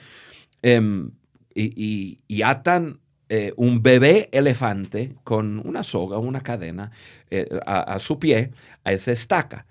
em, 0.62 1.11
y, 1.54 2.43
atan 2.43 3.00
eh, 3.28 3.52
un 3.57 3.83
bebé 3.83 4.28
elefante 4.33 5.14
con 5.25 5.62
una 5.66 5.82
soga, 5.82 6.19
una 6.19 6.43
cadena 6.43 6.91
eh, 7.30 7.49
a, 7.65 7.99
su 7.99 8.19
pie, 8.19 8.50
a 8.84 8.93
esa 8.93 9.13
estaca. 9.13 9.67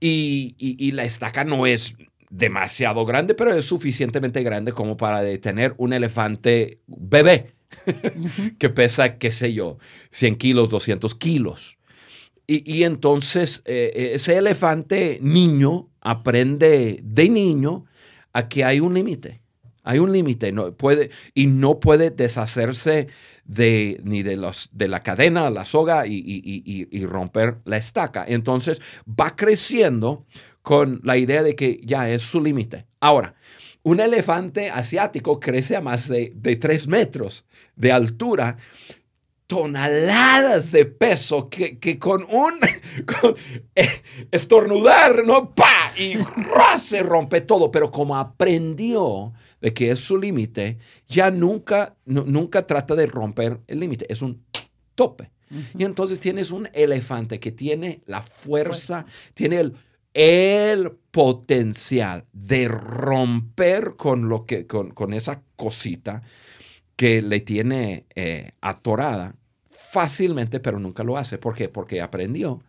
Y, 0.00 0.90
la 0.92 1.04
estaca 1.04 1.44
no 1.44 1.66
es 1.66 1.94
demasiado 2.30 3.04
grande, 3.04 3.34
pero 3.34 3.54
es 3.54 3.64
suficientemente 3.64 4.42
grande 4.42 4.72
como 4.72 4.96
para 4.96 5.22
detener 5.22 5.74
un 5.78 5.92
elefante 5.92 6.80
bebé 6.86 7.52
que 8.58 8.68
pesa, 8.68 9.16
qué 9.16 9.30
sé 9.30 9.52
yo, 9.52 9.78
100 10.10 10.36
kilos, 10.36 10.68
200 10.68 11.14
kilos. 11.14 11.78
Y, 12.46 12.82
entonces 12.82 13.62
eh, 13.66 14.12
ese 14.14 14.36
elefante 14.36 15.18
niño 15.20 15.88
aprende 16.00 17.00
de 17.04 17.28
niño 17.28 17.84
a 18.32 18.48
que 18.48 18.64
hay 18.64 18.80
un 18.80 18.94
límite 18.94 19.42
hay 19.88 20.00
un 20.00 20.12
límite 20.12 20.52
no 20.52 20.70
puede, 20.72 21.08
y 21.32 21.46
no 21.46 21.80
puede 21.80 22.10
deshacerse 22.10 23.08
de, 23.46 23.98
ni 24.04 24.22
de, 24.22 24.36
los, 24.36 24.68
de 24.72 24.86
la 24.86 25.00
cadena, 25.00 25.48
la 25.48 25.64
soga 25.64 26.04
y, 26.06 27.06
romper 27.06 27.56
la 27.64 27.78
estaca. 27.78 28.22
Entonces 28.28 28.82
va 29.08 29.34
creciendo 29.34 30.26
con 30.60 31.00
la 31.04 31.16
idea 31.16 31.42
de 31.42 31.56
que 31.56 31.80
ya 31.82 32.10
es 32.10 32.20
su 32.20 32.42
límite. 32.42 32.84
Ahora, 33.00 33.34
un 33.82 34.00
elefante 34.00 34.68
asiático 34.68 35.40
crece 35.40 35.74
a 35.74 35.80
más 35.80 36.06
de, 36.06 36.32
de 36.34 36.56
3 36.56 36.86
metros 36.88 37.46
de 37.74 37.90
altura 37.90 38.58
toneladas 39.48 40.70
de 40.72 40.84
peso 40.84 41.48
que, 41.48 41.98
con 41.98 42.22
un 42.30 42.54
eh, 43.74 44.02
estornudar, 44.30 45.24
¿no? 45.24 45.54
¡Pa! 45.54 45.92
Y 45.96 46.18
se 46.78 47.02
rompe 47.02 47.40
todo. 47.40 47.72
Pero 47.72 47.90
como 47.90 48.16
aprendió 48.16 49.32
de 49.60 49.72
que 49.72 49.90
es 49.90 50.00
su 50.00 50.18
límite, 50.18 50.78
ya 51.08 51.30
nunca, 51.30 51.96
nunca 52.04 52.66
trata 52.66 52.94
de 52.94 53.06
romper 53.06 53.60
el 53.66 53.80
límite. 53.80 54.06
Es 54.12 54.22
un 54.22 54.44
tope. 54.94 55.30
Y 55.78 55.84
entonces 55.84 56.20
tienes 56.20 56.50
un 56.50 56.68
elefante 56.74 57.40
que 57.40 57.50
tiene 57.50 58.02
la 58.04 58.20
fuerza, 58.20 59.06
tiene 59.32 59.60
el, 59.60 59.74
el 60.12 60.90
potencial 61.10 62.26
de 62.32 62.68
romper 62.68 63.94
con, 63.96 64.28
lo 64.28 64.44
que, 64.44 64.66
con, 64.66 65.14
esa 65.14 65.42
cosita 65.56 66.22
que 66.98 67.22
le 67.22 67.38
tiene 67.38 68.06
eh, 68.16 68.50
atorada 68.60 69.36
fácilmente, 69.70 70.58
pero 70.58 70.80
nunca 70.80 71.04
lo 71.04 71.16
hace. 71.16 71.38
¿Por 71.38 71.54
qué? 71.54 71.68
Porque 71.68 72.02
aprendió 72.02 72.60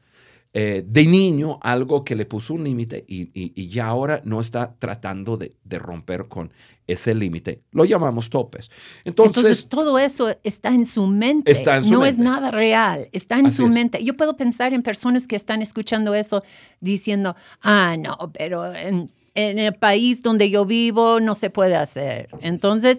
eh, 0.53 0.83
de 0.85 1.05
niño 1.07 1.57
algo 1.63 2.05
que 2.05 2.15
le 2.15 2.27
puso 2.27 2.53
un 2.53 2.63
límite 2.63 3.03
y, 3.07 3.67
ya 3.67 3.87
ahora 3.87 4.21
no 4.25 4.39
está 4.39 4.75
tratando 4.77 5.35
de, 5.35 5.55
romper 5.79 6.27
con 6.27 6.53
ese 6.85 7.15
límite. 7.15 7.63
Lo 7.71 7.85
llamamos 7.85 8.29
topes. 8.29 8.69
Entonces, 9.03 9.67
todo 9.67 9.97
eso 9.97 10.29
está 10.43 10.69
en 10.69 10.85
su 10.85 11.07
mente. 11.07 11.51
no 11.89 12.05
es 12.05 12.19
nada 12.19 12.51
real, 12.51 13.09
está 13.11 13.39
en 13.39 13.51
su 13.51 13.67
mente. 13.67 14.03
Yo 14.03 14.15
puedo 14.15 14.37
pensar 14.37 14.75
en 14.75 14.83
personas 14.83 15.25
que 15.25 15.35
están 15.35 15.63
escuchando 15.63 16.13
eso 16.13 16.43
diciendo, 16.81 17.35
ah, 17.63 17.95
no, 17.97 18.31
pero 18.31 18.71
en, 18.75 19.11
en 19.35 19.59
el 19.59 19.73
país 19.73 20.21
donde 20.21 20.49
yo 20.49 20.65
vivo 20.65 21.19
no 21.19 21.35
se 21.35 21.49
puede 21.49 21.75
hacer. 21.75 22.29
Entonces, 22.41 22.97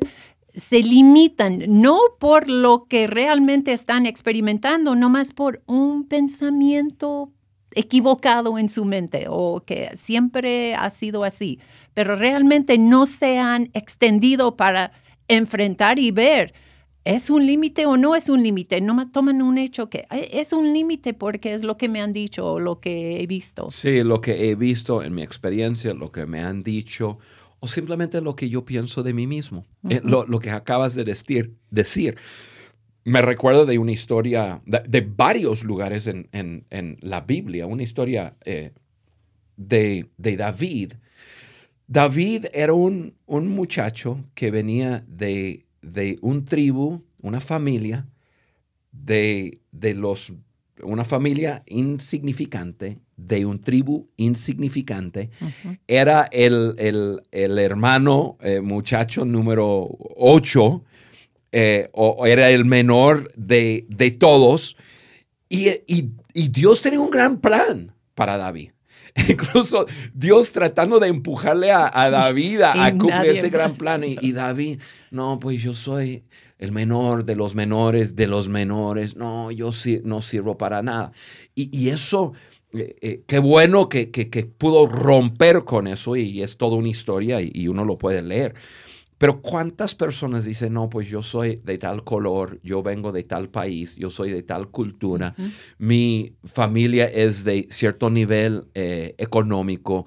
se 0.55 0.83
limitan 0.83 1.63
no 1.69 1.99
por 2.19 2.49
lo 2.49 2.87
que 2.87 3.07
realmente 3.07 3.73
están 3.73 4.07
experimentando, 4.07 4.95
nomás 4.95 5.33
por 5.33 5.63
un 5.67 6.07
pensamiento 6.07 7.33
equivocado 7.73 8.59
en 8.59 8.69
su 8.69 8.85
mente 8.85 9.27
o 9.29 9.63
que 9.65 9.91
siempre 9.95 10.75
ha 10.75 10.91
sido 10.91 11.25
así, 11.25 11.61
pero 11.95 12.17
realmente 12.17 12.79
no 12.79 13.07
se 13.07 13.39
han 13.39 13.71
extendido 13.75 14.57
para 14.57 14.93
enfrentar 15.29 15.99
y 15.99 16.11
ver. 16.11 16.53
¿Es 17.03 17.31
un 17.31 17.47
límite 17.47 17.87
o 17.87 17.97
no 17.97 18.15
es 18.15 18.29
un 18.29 18.43
límite? 18.43 18.83
No 18.83 18.93
me 18.93 19.07
toman 19.07 19.41
un 19.41 19.57
hecho 19.57 19.89
que 19.89 20.07
es 20.11 20.53
un 20.53 20.75
límite 20.75 21.15
porque 21.15 21.55
es 21.55 21.63
lo 21.63 21.77
que 21.77 21.89
me 21.89 22.03
han 22.03 22.13
dicho 22.13 22.53
o 22.53 22.61
lo 22.61 22.79
que 22.79 23.23
he 23.23 23.27
visto. 23.27 23.71
Sí, 23.71 24.03
lo 24.03 24.21
que 24.21 24.51
he 24.51 24.55
visto 24.55 25.03
en 25.03 25.15
mi 25.15 25.23
experiencia, 25.23 25.95
lo 25.95 26.13
que 26.13 26.27
me 26.27 26.43
han 26.43 26.63
dicho 26.63 27.19
o 27.61 27.68
simplemente 27.68 28.20
lo 28.20 28.35
que 28.35 28.49
yo 28.49 28.64
pienso 28.64 29.03
de 29.03 29.12
mí 29.12 29.27
mismo, 29.27 29.66
eh, 29.88 30.01
lo, 30.03 30.27
que 30.40 30.51
acabas 30.51 30.94
de 30.94 31.05
decir. 31.05 31.55
decir. 31.70 32.16
Me 33.05 33.23
recuerdo 33.23 33.64
de 33.66 33.79
una 33.79 33.92
historia, 33.92 34.62
de, 34.66 35.01
varios 35.01 35.64
lugares 35.64 36.07
en, 36.07 36.99
la 37.01 37.20
Biblia, 37.23 37.66
una 37.66 37.83
historia 37.83 38.37
eh, 38.44 38.73
de, 39.57 40.09
David. 40.18 40.94
David 41.87 42.46
era 42.53 42.73
un, 42.73 43.14
muchacho 43.27 44.25
que 44.35 44.51
venía 44.51 45.05
de, 45.07 45.66
de 45.83 46.18
un 46.23 46.44
tribu, 46.44 47.03
una 47.20 47.40
familia, 47.40 48.07
de, 48.92 49.61
de 49.70 49.94
los 49.94 50.33
una 50.83 51.05
familia 51.05 51.62
insignificante, 51.66 52.99
de 53.27 53.47
un 53.47 53.61
tribu 53.61 54.09
insignificante. 54.17 55.31
Era 55.87 56.29
el, 56.31 57.23
hermano 57.33 58.37
eh, 58.41 58.61
muchacho 58.61 59.25
número 59.25 59.89
8, 60.17 60.85
eh, 61.53 61.89
o, 61.93 62.27
era 62.27 62.51
el 62.51 62.65
menor 62.65 63.33
de, 63.37 64.17
todos. 64.19 64.77
Y, 65.49 65.71
Dios 66.33 66.81
tenía 66.83 67.01
un 67.01 67.11
gran 67.11 67.41
plan 67.41 67.93
para 68.15 68.37
David. 68.37 68.71
incluso 69.29 69.87
Dios 70.15 70.53
tratando 70.53 71.01
de 71.01 71.09
empujarle 71.09 71.73
a, 71.73 72.11
David 72.11 72.61
a, 72.63 72.93
cumplir 72.93 73.33
ese 73.33 73.51
gran 73.51 73.75
plan. 73.75 74.03
Y, 74.05 74.33
David, 74.33 74.81
no, 75.11 75.39
pues 75.41 75.63
yo 75.63 75.75
soy 75.75 76.23
el 76.59 76.73
menor 76.73 77.25
de 77.25 77.37
los 77.37 77.55
menores 77.55 78.15
de 78.15 78.27
los 78.27 78.49
menores. 78.49 79.17
No, 79.17 79.51
yo 79.51 79.73
sí, 79.73 80.01
no 80.05 80.21
sirvo 80.21 80.59
para 80.59 80.83
nada. 80.83 81.13
Y, 81.55 81.89
eso, 81.89 82.33
eh, 82.73 82.97
eh, 83.01 83.23
qué 83.27 83.39
bueno 83.39 83.89
que, 83.89 84.07
pudo 84.59 84.87
romper 84.87 85.65
con 85.65 85.87
eso 85.87 86.17
y 86.17 86.43
es 86.43 86.57
toda 86.57 86.77
una 86.77 86.89
historia 86.89 87.41
y 87.41 87.69
uno 87.69 87.85
lo 87.85 87.99
puede 87.99 88.23
leer. 88.23 88.55
Pero 89.21 89.43
¿cuántas 89.43 89.95
personas 89.95 90.47
dicen, 90.47 90.73
no, 90.73 90.89
pues 90.89 91.07
yo 91.07 91.23
soy 91.23 91.57
de 91.63 91.77
tal 91.77 92.05
color, 92.05 92.59
yo 92.63 92.83
vengo 92.83 93.13
de 93.13 93.23
tal 93.25 93.51
país, 93.51 93.95
yo 93.97 94.09
soy 94.09 94.31
de 94.31 94.43
tal 94.43 94.71
cultura, 94.71 95.35
mi 95.77 96.37
familia 96.43 97.05
es 97.05 97.45
de 97.45 97.67
cierto 97.69 98.09
nivel 98.09 98.69
eh, 98.73 99.15
económico? 99.19 100.07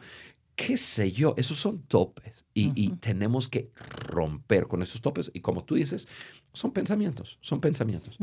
¿Qué 0.55 0.77
sé 0.77 1.11
yo? 1.11 1.35
Esos 1.37 1.59
son 1.59 1.83
topes 1.83 2.43
y, 2.55 2.89
tenemos 2.93 3.49
que 3.49 3.69
romper 4.07 4.65
con 4.65 4.81
esos 4.81 4.99
topes. 4.99 5.29
Y 5.31 5.41
como 5.41 5.63
tú 5.63 5.75
dices, 5.75 6.07
son 6.51 6.71
pensamientos, 6.71 7.37
son 7.39 7.61
pensamientos. 7.61 8.17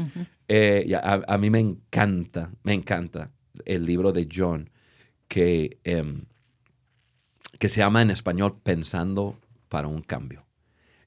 Eh, 0.49 0.93
a, 1.01 1.39
mí 1.39 1.51
me 1.51 1.61
encanta, 1.61 2.51
me 2.65 2.73
encanta 2.73 3.31
el 3.65 3.85
libro 3.85 4.13
de 4.13 4.29
John 4.33 4.71
que, 5.29 5.79
em, 5.85 6.25
que 7.59 7.69
se 7.69 7.81
llama 7.81 8.03
en 8.03 8.11
español 8.11 8.59
Pensando 8.63 9.39
para 9.69 9.89
un 9.89 10.03
cambio. 10.03 10.45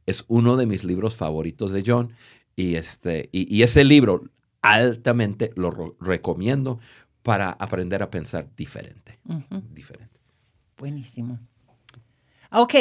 Es 0.06 0.26
uno 0.28 0.58
de 0.58 0.66
mis 0.66 0.84
libros 0.84 1.16
favoritos 1.16 1.72
de 1.72 1.84
John 1.86 2.14
y, 2.56 2.76
este, 2.76 3.30
y, 3.32 3.62
ese 3.64 3.84
libro 3.84 4.24
altamente 4.62 5.52
lo 5.56 5.96
recomiendo 6.00 6.80
para 7.22 7.52
aprender 7.52 8.04
a 8.04 8.10
pensar 8.10 8.50
diferente. 8.56 9.20
diferente. 9.72 10.20
Buenísimo. 10.78 11.40
Ok, 12.52 12.76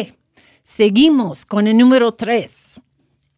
seguimos 0.62 1.46
con 1.46 1.66
el 1.66 1.78
número 1.78 2.12
tres 2.14 2.80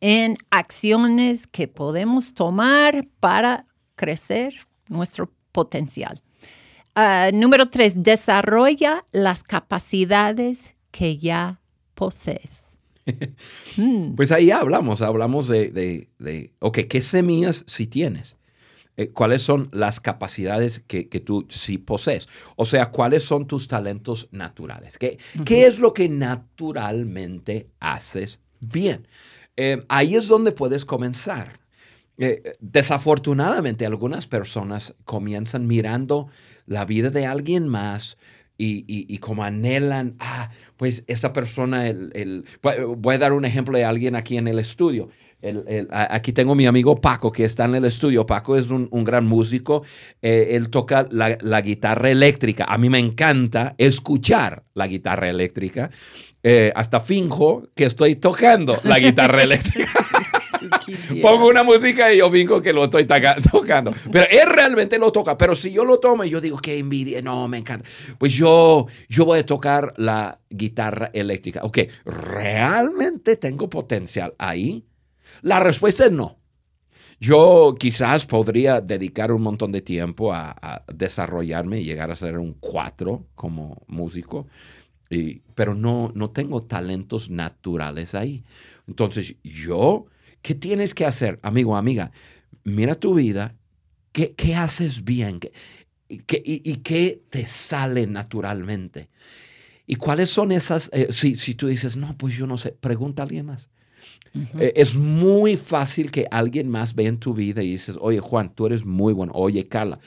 en 0.00 0.36
acciones 0.50 1.46
que 1.46 1.68
podemos 1.68 2.34
tomar 2.34 3.06
para 3.20 3.66
crecer 3.94 4.54
nuestro 4.88 5.30
potencial. 5.54 6.20
Ah, 6.96 7.30
número 7.32 7.70
tres, 7.70 8.02
desarrolla 8.02 9.04
las 9.12 9.42
capacidades 9.44 10.74
que 10.90 11.16
ya 11.16 11.60
posees. 11.94 12.76
Mm. 13.76 14.14
Pues 14.16 14.32
ahí 14.32 14.50
hablamos, 14.50 15.02
hablamos 15.02 15.48
de, 15.48 16.08
de, 16.18 16.52
ok, 16.58 16.80
¿qué 16.88 17.00
semillas 17.00 17.64
si 17.66 17.86
tienes? 17.86 18.36
Eh, 18.96 19.10
¿Cuáles 19.10 19.42
son 19.42 19.68
las 19.72 20.00
capacidades 20.00 20.80
que, 20.86 21.04
tú 21.04 21.46
sí 21.48 21.78
posees? 21.78 22.28
O 22.56 22.64
sea, 22.64 22.90
¿cuáles 22.90 23.24
son 23.24 23.46
tus 23.46 23.66
talentos 23.68 24.28
naturales? 24.30 24.98
¿Qué, 24.98 25.18
¿qué 25.44 25.66
es 25.66 25.78
lo 25.78 25.92
que 25.92 26.08
naturalmente 26.08 27.70
haces 27.80 28.40
bien? 28.60 29.06
Eh, 29.56 29.84
ahí 29.88 30.14
es 30.14 30.28
donde 30.28 30.52
puedes 30.52 30.84
comenzar. 30.84 31.63
Eh, 32.18 32.54
desafortunadamente, 32.60 33.86
algunas 33.86 34.26
personas 34.26 34.94
comienzan 35.04 35.66
mirando 35.66 36.28
la 36.66 36.84
vida 36.84 37.10
de 37.10 37.26
alguien 37.26 37.68
más, 37.68 38.16
y, 38.56 38.84
y, 38.86 39.18
como 39.18 39.42
anhelan, 39.42 40.14
ah, 40.20 40.48
pues 40.76 41.02
esa 41.08 41.32
persona, 41.32 41.88
el, 41.88 42.44
voy 42.98 43.16
a 43.16 43.18
dar 43.18 43.32
un 43.32 43.44
ejemplo 43.44 43.76
de 43.76 43.84
alguien 43.84 44.14
aquí 44.14 44.36
en 44.36 44.46
el 44.46 44.60
estudio. 44.60 45.08
El, 45.42 45.88
aquí 45.90 46.32
tengo 46.32 46.54
mi 46.54 46.64
amigo 46.64 47.00
Paco 47.00 47.32
que 47.32 47.44
está 47.44 47.64
en 47.64 47.74
el 47.74 47.84
estudio. 47.84 48.24
Paco 48.24 48.56
es 48.56 48.70
un, 48.70 48.88
gran 49.04 49.26
músico. 49.26 49.82
Eh, 50.22 50.50
él 50.52 50.70
toca 50.70 51.04
la, 51.10 51.36
la, 51.40 51.60
guitarra 51.60 52.10
eléctrica. 52.10 52.64
A 52.64 52.78
mí 52.78 52.88
me 52.88 52.98
encanta 52.98 53.74
escuchar 53.76 54.62
la 54.72 54.86
guitarra 54.86 55.28
eléctrica. 55.28 55.90
Eh, 56.42 56.72
hasta 56.76 57.00
finjo 57.00 57.68
que 57.74 57.86
estoy 57.86 58.16
tocando 58.16 58.78
la 58.84 58.98
guitarra 58.98 59.42
eléctrica. 59.42 60.03
Pongo 61.22 61.48
una 61.48 61.62
música 61.62 62.12
y 62.12 62.18
yo 62.18 62.30
finjo 62.30 62.60
que 62.60 62.72
lo 62.72 62.84
estoy 62.84 63.06
tocando. 63.06 63.92
Pero 64.10 64.26
él 64.30 64.48
realmente 64.48 64.98
lo 64.98 65.12
toca. 65.12 65.36
Pero 65.36 65.54
si 65.54 65.72
yo 65.72 65.84
lo 65.84 65.98
tomo 65.98 66.24
y 66.24 66.30
yo 66.30 66.40
digo, 66.40 66.58
qué 66.58 66.78
envidia, 66.78 67.22
no, 67.22 67.48
me 67.48 67.58
encanta. 67.58 67.88
Pues 68.18 68.32
yo, 68.32 68.86
yo 69.08 69.24
voy 69.24 69.40
a 69.40 69.46
tocar 69.46 69.94
la 69.96 70.38
guitarra 70.50 71.10
eléctrica. 71.12 71.60
Ok, 71.62 71.78
¿realmente 72.04 73.36
tengo 73.36 73.68
potencial 73.68 74.34
ahí? 74.38 74.84
La 75.42 75.60
respuesta 75.60 76.06
es 76.06 76.12
no. 76.12 76.38
Yo 77.20 77.74
quizás 77.78 78.26
podría 78.26 78.80
dedicar 78.80 79.32
un 79.32 79.42
montón 79.42 79.72
de 79.72 79.80
tiempo 79.80 80.32
a, 80.32 80.84
desarrollarme 80.92 81.80
y 81.80 81.84
llegar 81.84 82.10
a 82.10 82.16
ser 82.16 82.38
un 82.38 82.54
cuatro 82.60 83.26
como 83.34 83.82
músico, 83.86 84.46
pero 85.54 85.74
no, 85.74 86.10
no 86.14 86.30
tengo 86.30 86.62
talentos 86.62 87.30
naturales 87.30 88.14
ahí. 88.14 88.44
Entonces 88.86 89.36
yo 89.42 90.06
¿Qué 90.44 90.54
tienes 90.54 90.92
que 90.92 91.06
hacer, 91.06 91.40
amigo, 91.40 91.74
amiga? 91.74 92.12
Mira 92.64 92.96
tu 92.96 93.14
vida, 93.14 93.54
¿qué, 94.12 94.54
haces 94.54 95.02
bien? 95.02 95.40
¿Qué, 95.40 96.42
y, 96.44 96.76
qué 96.76 97.22
te 97.30 97.46
sale 97.46 98.06
naturalmente? 98.06 99.08
¿Y 99.86 99.94
cuáles 99.94 100.28
son 100.28 100.52
esas? 100.52 100.90
Eh, 100.92 101.06
si, 101.12 101.36
si, 101.36 101.54
tú 101.54 101.68
dices, 101.68 101.96
no, 101.96 102.14
pues 102.18 102.36
yo 102.36 102.46
no 102.46 102.58
sé, 102.58 102.72
pregunta 102.72 103.22
a 103.22 103.24
alguien 103.24 103.46
más. 103.46 103.70
Eh, 104.58 104.74
es 104.76 104.96
muy 104.96 105.56
fácil 105.56 106.10
que 106.10 106.26
alguien 106.30 106.68
más 106.68 106.94
vea 106.94 107.08
en 107.08 107.16
tu 107.16 107.32
vida 107.32 107.62
y 107.62 107.70
dices, 107.70 107.96
oye 107.98 108.20
Juan, 108.20 108.54
tú 108.54 108.66
eres 108.66 108.84
muy 108.84 109.14
bueno. 109.14 109.32
Oye 109.34 109.66
Carla, 109.66 109.98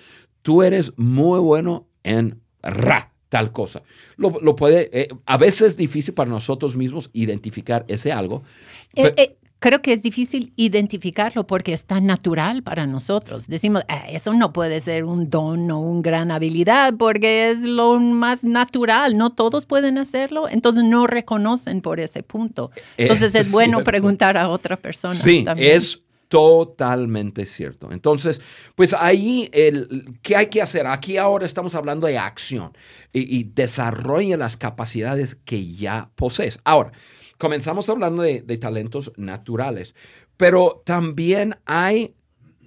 tú 0.44 0.62
eres 0.62 0.94
muy 0.98 1.40
bueno 1.40 1.88
en 2.04 2.40
ra, 2.62 3.12
tal 3.30 3.52
cosa. 3.52 3.82
Lo, 4.18 4.56
puede, 4.56 4.88
eh, 5.02 5.08
a 5.26 5.38
veces 5.40 5.70
es 5.70 5.78
difícil 5.78 6.14
para 6.14 6.30
nosotros 6.30 6.76
mismos 6.76 7.10
identificar 7.14 7.86
ese 7.88 8.12
algo 8.12 8.44
creo 9.60 9.82
que 9.82 9.94
es 9.94 10.02
difícil 10.02 10.54
identificarlo 10.56 11.48
porque 11.48 11.74
es 11.74 11.86
tan 11.86 12.06
natural 12.06 12.64
para 12.64 12.86
nosotros. 12.86 13.48
Decimos, 13.48 13.84
ah, 13.88 14.06
eso 14.10 14.34
no 14.34 14.54
puede 14.54 14.82
ser 14.82 15.04
un 15.04 15.30
don 15.30 15.70
o 15.72 15.80
una 15.80 16.02
gran 16.02 16.32
habilidad 16.32 16.94
porque 16.98 17.50
es 17.50 17.64
lo 17.64 18.00
más 18.00 18.44
natural, 18.44 19.18
no 19.18 19.32
todos 19.32 19.66
pueden 19.66 19.98
hacerlo, 19.98 20.48
entonces 20.50 20.84
no 20.84 21.08
reconocen 21.08 21.82
por 21.82 22.00
ese 22.00 22.24
punto. 22.24 22.72
Entonces 22.98 23.34
es, 23.36 23.52
bueno 23.58 23.84
preguntar 23.84 24.38
a 24.38 24.50
otra 24.50 24.78
persona. 24.78 25.16
Sí, 25.16 25.46
es 25.58 26.02
totalmente 26.28 27.46
cierto. 27.46 27.92
Entonces, 27.92 28.42
pues 28.76 28.94
ahí, 28.94 29.50
el, 29.54 30.20
¿qué 30.22 30.36
hay 30.36 30.48
que 30.48 30.62
hacer? 30.62 30.86
Aquí 30.86 31.18
ahora 31.18 31.46
estamos 31.46 31.74
hablando 31.74 32.06
de 32.06 32.18
acción 32.18 32.74
y, 33.14 33.38
y 33.38 33.44
desarrolla 33.44 34.38
las 34.38 34.58
capacidades 34.58 35.36
que 35.36 35.66
ya 35.68 36.10
posees. 36.16 36.60
Ahora, 36.64 36.92
comenzamos 37.38 37.90
hablando 37.90 38.24
de, 38.24 38.42
talentos 38.58 39.12
naturales, 39.18 39.96
pero 40.36 40.82
también 40.86 41.56
hay 41.66 42.16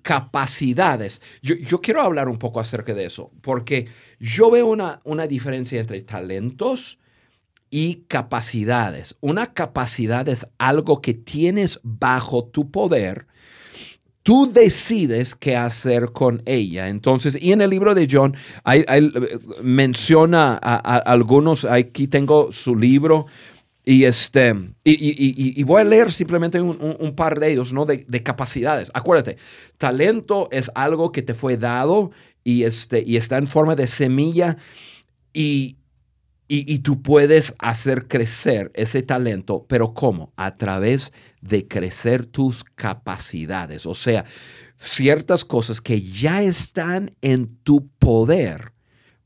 capacidades. 0.02 1.20
Yo, 1.42 1.80
quiero 1.80 2.02
hablar 2.02 2.28
un 2.28 2.38
poco 2.38 2.61
acerca 2.61 2.94
de 2.94 3.04
eso, 3.04 3.30
porque 3.42 3.88
yo 4.18 4.50
veo 4.50 4.66
una, 4.66 5.00
una 5.04 5.26
diferencia 5.26 5.80
entre 5.80 6.00
talentos 6.02 6.98
y 7.70 8.04
capacidades. 8.09 9.16
Una 9.20 9.52
capacidad 9.52 10.28
es 10.28 10.46
algo 10.59 11.00
que 11.00 11.14
tienes 11.14 11.80
bajo 11.83 12.44
tu 12.44 12.70
poder. 12.70 13.26
Tú 14.22 14.52
decides 14.52 15.35
qué 15.35 15.56
hacer 15.56 16.12
con 16.12 16.42
ella. 16.44 16.88
Entonces, 16.88 17.38
y 17.40 17.52
en 17.52 17.62
el 17.62 17.70
libro 17.70 17.94
de 17.94 18.06
John 18.11 18.37
hay, 18.64 18.85
menciona 19.62 20.59
a, 20.61 20.76
algunos, 20.98 21.64
aquí 21.64 22.06
tengo 22.06 22.52
su 22.52 22.76
libro, 22.76 23.26
y, 23.90 24.05
este, 24.05 24.55
y, 24.85 25.64
voy 25.64 25.81
a 25.81 25.85
leer 25.85 26.12
simplemente 26.12 26.61
un, 26.61 27.14
par 27.16 27.40
de 27.40 27.50
ellos, 27.50 27.72
¿no? 27.72 27.87
De, 27.87 28.22
capacidades. 28.22 28.88
Acuérdate, 28.94 29.37
talento 29.79 30.48
es 30.53 30.70
algo 30.76 31.11
que 31.11 31.22
te 31.22 31.35
fue 31.35 31.57
dado 31.57 32.12
y, 32.44 32.62
este, 32.62 33.03
y 33.05 33.16
está 33.16 33.37
en 33.37 33.48
forma 33.48 33.74
de 33.74 33.88
semilla 33.88 34.59
y, 35.33 35.76
y, 36.46 36.79
tú 36.79 37.03
puedes 37.03 37.57
hacer 37.59 38.07
crecer 38.07 38.70
ese 38.74 39.03
talento, 39.03 39.66
pero 39.68 39.92
¿cómo? 39.92 40.33
A 40.37 40.55
través 40.55 41.12
de 41.40 41.66
crecer 41.66 42.26
tus 42.26 42.62
capacidades, 42.62 43.87
o 43.87 43.94
sea, 43.94 44.24
ciertas 44.76 45.44
cosas 45.44 45.81
que 45.81 46.00
ya 46.00 46.42
están 46.42 47.16
en 47.22 47.57
tu 47.64 47.88
poder 47.98 48.70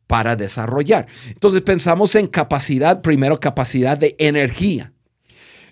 para 0.06 0.36
desarrollar. 0.36 1.06
Entonces 1.28 1.62
pensamos 1.62 2.14
en 2.14 2.26
capacidad, 2.26 3.00
primero 3.00 3.40
capacidad 3.40 3.96
de 3.96 4.14
energía, 4.18 4.94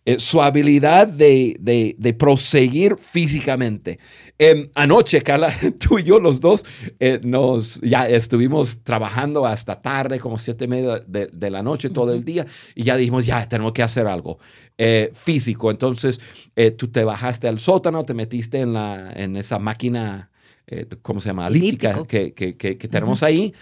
eh, 0.05 0.18
su 0.18 0.42
habilidad 0.42 1.07
de, 1.07 2.16
proseguir 2.18 2.97
físicamente. 2.97 4.01
Em, 4.37 4.68
anoche, 4.75 5.23
Carla, 5.23 5.55
tú 5.79 6.01
y 6.01 6.03
yo 6.03 6.18
los 6.18 6.40
dos 6.40 6.64
eh, 6.99 7.21
nos 7.23 7.81
ya 7.83 8.09
estuvimos 8.09 8.83
trabajando 8.83 9.47
hasta 9.47 9.81
tarde, 9.81 10.18
como 10.18 10.38
siete 10.38 10.64
y 10.64 10.68
media 10.68 10.99
de, 11.07 11.51
la 11.51 11.62
noche, 11.62 11.88
todo 11.88 12.12
el 12.12 12.25
día, 12.25 12.47
y 12.75 12.83
ya 12.83 12.97
dijimos, 12.97 13.27
ya 13.27 13.49
tenemos 13.49 13.73
que 13.73 13.85
hacer 13.85 14.09
algo 14.09 14.40
eh, 14.77 15.12
físico. 15.14 15.71
Entonces 15.71 16.21
tú 16.77 16.88
te 16.88 17.05
bajaste 17.05 17.47
al 17.47 17.61
sótano, 17.61 18.05
te 18.05 18.14
metiste 18.14 18.59
en, 18.59 18.73
la, 18.73 19.12
en 19.14 19.37
esa 19.37 19.61
máquina 19.61 20.31
¿cómo 21.03 21.21
se 21.21 21.29
llama? 21.29 21.49
Elíptica 21.49 22.03
que, 22.07 22.33
que, 22.33 22.57
que, 22.57 22.88
tenemos 22.88 23.23
ahí. 23.23 23.53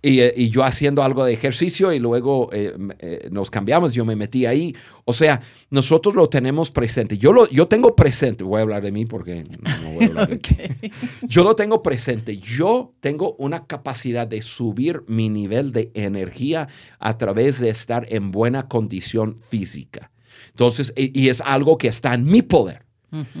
Y, 0.00 0.20
eh, 0.20 0.32
y, 0.36 0.50
yo 0.50 0.62
haciendo 0.62 1.02
algo 1.02 1.24
de 1.24 1.32
ejercicio 1.32 1.92
y 1.92 1.98
luego 1.98 2.50
eh, 2.52 3.28
nos 3.32 3.50
cambiamos, 3.50 3.94
yo 3.94 4.04
me 4.04 4.14
metí 4.14 4.46
ahí. 4.46 4.74
O 5.04 5.12
sea, 5.12 5.40
nosotros 5.70 6.14
lo 6.14 6.28
tenemos 6.28 6.70
presente. 6.70 7.18
Yo, 7.18 7.32
lo, 7.32 7.48
yo 7.48 7.66
tengo 7.66 7.96
presente, 7.96 8.44
voy 8.44 8.58
a 8.58 8.62
hablar 8.62 8.82
de 8.82 8.92
mí 8.92 9.06
porque 9.06 9.44
no, 9.44 9.92
voy 9.92 10.04
a 10.04 10.06
hablar 10.08 10.28
de 10.28 10.40
Yo 11.22 11.42
lo 11.42 11.56
tengo 11.56 11.82
presente. 11.82 12.36
Yo 12.36 12.94
tengo 13.00 13.34
una 13.38 13.66
capacidad 13.66 14.26
de 14.26 14.40
subir 14.40 15.02
mi 15.08 15.28
nivel 15.28 15.72
de 15.72 15.90
energía 15.94 16.68
a 17.00 17.18
través 17.18 17.58
de 17.58 17.70
estar 17.70 18.06
en 18.08 18.30
buena 18.30 18.68
condición 18.68 19.36
física. 19.38 20.12
Entonces, 20.50 20.92
y, 20.96 21.28
es 21.28 21.40
algo 21.40 21.76
que 21.78 21.88
está 21.88 22.14
en 22.14 22.24
mi 22.24 22.42
poder. 22.42 22.84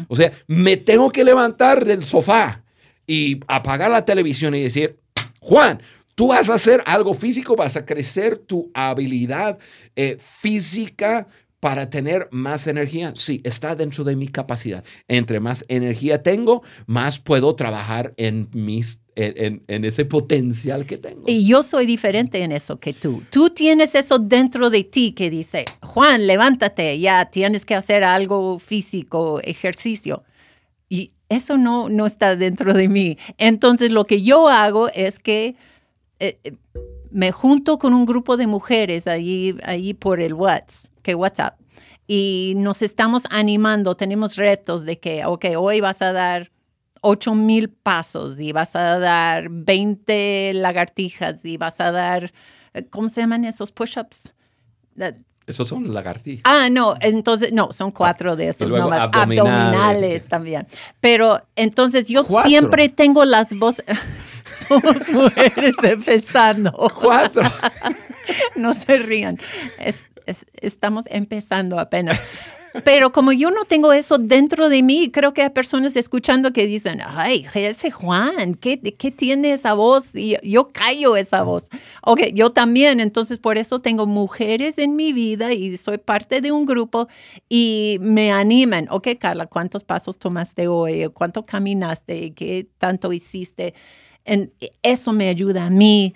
O 0.08 0.16
sea, 0.16 0.32
me 0.46 0.78
tengo 0.78 1.10
que 1.10 1.24
levantar 1.24 1.84
del 1.84 2.02
sofá 2.04 2.64
y 3.06 3.38
apagar 3.46 3.90
la 3.90 4.04
televisión 4.04 4.54
y 4.54 4.62
decir, 4.62 4.98
Juan, 5.40 5.82
tú 6.18 6.26
vas 6.26 6.50
a 6.50 6.54
hacer 6.54 6.82
algo 6.84 7.14
físico, 7.14 7.54
vas 7.54 7.76
a 7.76 7.86
crecer 7.86 8.38
tu 8.38 8.72
habilidad 8.74 9.56
eh, 9.94 10.16
física 10.18 11.28
para 11.60 11.90
tener 11.90 12.28
más 12.32 12.66
energía. 12.66 13.12
Sí, 13.14 13.40
está 13.44 13.76
dentro 13.76 14.02
de 14.02 14.16
mi 14.16 14.26
capacidad. 14.26 14.82
Entre 15.06 15.38
más 15.38 15.64
energía 15.68 16.20
tengo, 16.24 16.64
más 16.86 17.20
puedo 17.20 17.54
trabajar 17.54 18.14
en 18.16 18.48
mis 18.52 19.00
en, 19.14 19.84
ese 19.84 20.04
potencial 20.04 20.86
que 20.86 20.98
tengo. 20.98 21.22
Y 21.26 21.46
yo 21.46 21.62
soy 21.62 21.86
diferente 21.86 22.42
en 22.42 22.50
eso 22.50 22.80
que 22.80 22.92
tú. 22.92 23.22
Tú 23.30 23.50
tienes 23.50 23.94
eso 23.94 24.18
dentro 24.18 24.70
de 24.70 24.82
ti 24.82 25.12
que 25.12 25.30
dice, 25.30 25.66
Juan, 25.82 26.26
levántate, 26.26 26.98
ya 26.98 27.26
tienes 27.26 27.64
que 27.64 27.76
hacer 27.76 28.02
algo 28.02 28.58
físico, 28.58 29.40
ejercicio. 29.44 30.24
Y 30.88 31.12
eso 31.28 31.56
no, 31.56 31.88
no 31.88 32.06
está 32.06 32.34
dentro 32.34 32.74
de 32.74 32.88
mí. 32.88 33.18
Entonces 33.38 33.92
lo 33.92 34.04
que 34.04 34.22
yo 34.22 34.48
hago 34.48 34.88
es 34.88 35.20
que 35.20 35.54
eh, 36.18 36.38
eh, 36.44 36.52
me 37.10 37.32
junto 37.32 37.78
con 37.78 37.94
un 37.94 38.06
grupo 38.06 38.36
de 38.36 38.46
mujeres 38.46 39.06
allí, 39.06 39.56
allí 39.64 39.94
por 39.94 40.20
el 40.20 40.34
WhatsApp, 40.34 40.90
que 41.02 41.14
WhatsApp 41.14 41.58
y 42.10 42.54
nos 42.56 42.80
estamos 42.80 43.24
animando, 43.28 43.94
tenemos 43.94 44.36
retos 44.36 44.86
de 44.86 44.98
que, 44.98 45.26
ok, 45.26 45.44
hoy 45.58 45.82
vas 45.82 46.00
a 46.00 46.12
dar 46.12 46.50
8 47.02 47.34
mil 47.34 47.68
pasos 47.68 48.40
y 48.40 48.52
vas 48.52 48.74
a 48.74 48.98
dar 48.98 49.48
20 49.50 50.54
lagartijas 50.54 51.44
y 51.44 51.58
vas 51.58 51.80
a 51.80 51.92
dar, 51.92 52.32
eh, 52.72 52.86
¿cómo 52.86 53.10
se 53.10 53.20
llaman 53.20 53.44
esos 53.44 53.70
push-ups? 53.70 54.32
Esos 55.46 55.68
son 55.68 55.92
lagartijas. 55.92 56.42
Ah, 56.44 56.70
no, 56.70 56.94
entonces, 57.00 57.52
no, 57.52 57.72
son 57.72 57.90
cuatro 57.90 58.36
de 58.36 58.48
esos. 58.48 58.68
No, 58.68 58.90
abdominales, 58.90 60.28
también. 60.28 60.66
Pero 61.00 61.42
entonces 61.56 62.08
yo 62.08 62.24
siempre 62.46 62.88
tengo 62.88 63.26
las 63.26 63.52
voces. 63.52 63.84
Somos 64.68 65.08
mujeres 65.10 65.74
empezando. 65.82 66.72
Cuatro. 67.00 67.42
no 68.56 68.74
se 68.74 68.98
rían. 68.98 69.38
estamos 70.60 71.04
empezando 71.08 71.78
apenas. 71.78 72.20
Pero 72.84 73.12
como 73.12 73.32
yo 73.32 73.50
no 73.50 73.64
tengo 73.64 73.92
eso 73.92 74.18
dentro 74.18 74.68
de 74.68 74.82
mí, 74.82 75.10
creo 75.10 75.32
que 75.32 75.42
hay 75.42 75.50
personas 75.50 75.96
escuchando 75.96 76.52
que 76.52 76.66
dicen, 76.66 77.00
ay, 77.04 77.46
ese 77.54 77.90
Juan, 77.90 78.54
¿qué, 78.54 78.78
qué 78.80 79.10
tiene 79.10 79.52
esa 79.52 79.74
voz? 79.74 80.14
Y 80.14 80.36
yo 80.42 80.68
callo 80.68 81.16
esa 81.16 81.42
voz. 81.42 81.68
Ok, 82.02 82.20
yo 82.34 82.50
también, 82.50 83.00
entonces 83.00 83.38
por 83.38 83.58
eso 83.58 83.80
tengo 83.80 84.06
mujeres 84.06 84.78
en 84.78 84.96
mi 84.96 85.12
vida 85.12 85.52
y 85.52 85.76
soy 85.76 85.98
parte 85.98 86.40
de 86.40 86.52
un 86.52 86.66
grupo 86.66 87.08
y 87.48 87.98
me 88.00 88.32
animan. 88.32 88.86
Ok, 88.90 89.08
Carla, 89.18 89.46
¿cuántos 89.46 89.84
pasos 89.84 90.18
tomaste 90.18 90.68
hoy? 90.68 91.08
¿Cuánto 91.12 91.44
caminaste? 91.44 92.32
¿Qué 92.34 92.68
tanto 92.78 93.12
hiciste? 93.12 93.74
En, 94.28 94.52
eso 94.82 95.12
me 95.12 95.28
ayuda 95.28 95.66
a 95.66 95.70
mí 95.70 96.14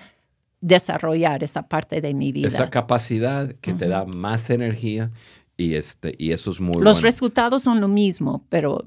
desarrollar 0.60 1.42
esa 1.42 1.66
parte 1.68 2.00
de 2.00 2.14
mi 2.14 2.32
vida. 2.32 2.48
Esa 2.48 2.70
capacidad 2.70 3.54
que 3.60 3.72
te 3.72 3.88
da 3.88 4.04
más 4.04 4.48
energía 4.50 5.10
y, 5.56 5.74
este, 5.74 6.14
y 6.18 6.32
eso 6.32 6.50
es 6.50 6.60
muy 6.60 6.82
Los 6.82 7.02
resultados 7.02 7.62
son 7.62 7.80
lo 7.80 7.88
mismo, 7.88 8.44
pero 8.48 8.84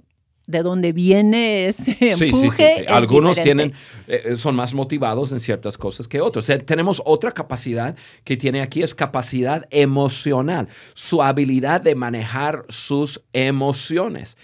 de 0.48 0.62
dónde 0.62 0.94
viene 0.94 1.68
ese 1.68 1.92
empuje. 2.12 2.76
Sí, 2.76 2.80
sí, 2.80 2.86
Algunos 2.88 3.40
tienen, 3.42 3.74
eh, 4.08 4.24
eh, 4.26 4.38
son 4.38 4.56
más 4.56 4.74
motivados 4.74 5.32
en 5.32 5.40
ciertas 5.40 5.78
cosas 5.78 6.08
que 6.08 6.22
otros. 6.22 6.46
tenemos 6.66 7.02
otra 7.06 7.32
capacidad 7.32 7.96
que 8.24 8.38
tiene 8.38 8.62
aquí, 8.62 8.84
es 8.84 8.96
capacidad 8.96 9.68
emocional, 9.70 10.68
su 10.94 11.22
habilidad 11.22 11.82
de 11.82 11.96
manejar 11.96 12.66
sus 12.70 13.22
emociones. 13.34 14.38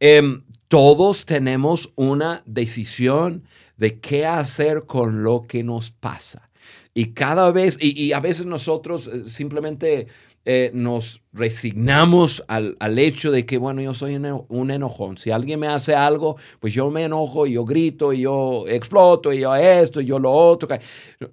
Em, 0.00 0.42
todos 0.68 1.24
tenemos 1.24 1.92
una 1.94 2.42
decisión 2.46 3.44
de 3.76 3.98
qué 4.00 4.26
hacer 4.26 4.84
con 4.86 5.22
lo 5.22 5.42
que 5.42 5.62
nos 5.62 5.90
pasa. 5.90 6.50
Y 6.94 7.12
cada 7.12 7.50
vez, 7.50 7.76
y, 7.80 8.12
a 8.12 8.20
veces 8.20 8.46
nosotros 8.46 9.08
eh, 9.08 9.28
simplemente 9.28 10.06
eh, 10.44 10.70
nos 10.72 11.22
resignamos 11.32 12.44
al, 12.46 12.76
hecho 12.98 13.32
de 13.32 13.44
que, 13.44 13.58
bueno, 13.58 13.82
yo 13.82 13.94
soy 13.94 14.14
un, 14.14 14.70
enojón. 14.70 15.18
Si 15.18 15.30
alguien 15.30 15.58
me 15.58 15.66
hace 15.66 15.94
algo, 15.94 16.36
pues 16.60 16.72
yo 16.72 16.90
me 16.90 17.04
enojo 17.04 17.46
y 17.46 17.54
yo 17.54 17.64
grito 17.64 18.12
y 18.12 18.20
yo 18.20 18.64
exploto 18.68 19.32
y 19.32 19.40
yo 19.40 19.54
esto 19.56 20.00
y 20.00 20.06
yo 20.06 20.18
lo 20.20 20.30
otro. 20.30 20.68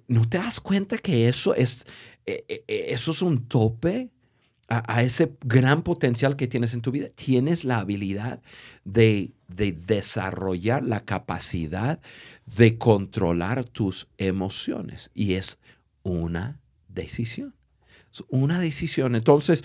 ¿No 0.08 0.28
te 0.28 0.38
das 0.38 0.58
cuenta 0.58 0.98
que 0.98 1.28
eso 1.28 1.54
es, 1.54 1.86
eh, 2.26 2.64
eso 2.66 3.12
es 3.12 3.22
un 3.22 3.46
tope? 3.46 4.10
A, 4.72 5.02
ese 5.02 5.32
gran 5.44 5.82
potencial 5.82 6.36
que 6.36 6.46
tienes 6.46 6.72
en 6.72 6.80
tu 6.80 6.90
vida, 6.90 7.08
tienes 7.14 7.64
la 7.64 7.78
habilidad 7.78 8.40
de, 8.84 9.32
de 9.48 9.72
desarrollar 9.72 10.82
la 10.82 11.00
capacidad 11.00 12.00
de 12.56 12.78
controlar 12.78 13.64
tus 13.64 14.08
emociones. 14.16 15.10
Y 15.14 15.34
es 15.34 15.58
una 16.02 16.58
decisión. 16.88 17.54
Una 18.28 18.60
decisión. 18.60 19.14
Entonces, 19.14 19.64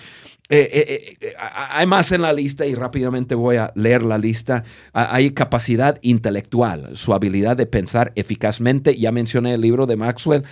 eh, 0.50 0.70
eh, 0.72 1.18
eh, 1.20 1.34
hay 1.38 1.86
más 1.86 2.14
en 2.14 2.22
la 2.22 2.32
lista 2.32 2.66
y 2.66 2.76
rápidamente 2.76 3.36
voy 3.36 3.58
a 3.58 3.74
leer 3.76 4.04
la 4.04 4.18
lista. 4.18 4.64
Hay 4.94 5.32
capacidad 5.32 6.00
intelectual, 6.02 6.96
su 6.96 7.14
habilidad 7.14 7.58
de 7.58 7.66
pensar 7.66 8.14
eficazmente. 8.16 8.98
Ya 8.98 9.12
mencioné 9.12 9.54
el 9.54 9.62
libro 9.62 9.86
de 9.86 9.98
Maxwell, 9.98 10.44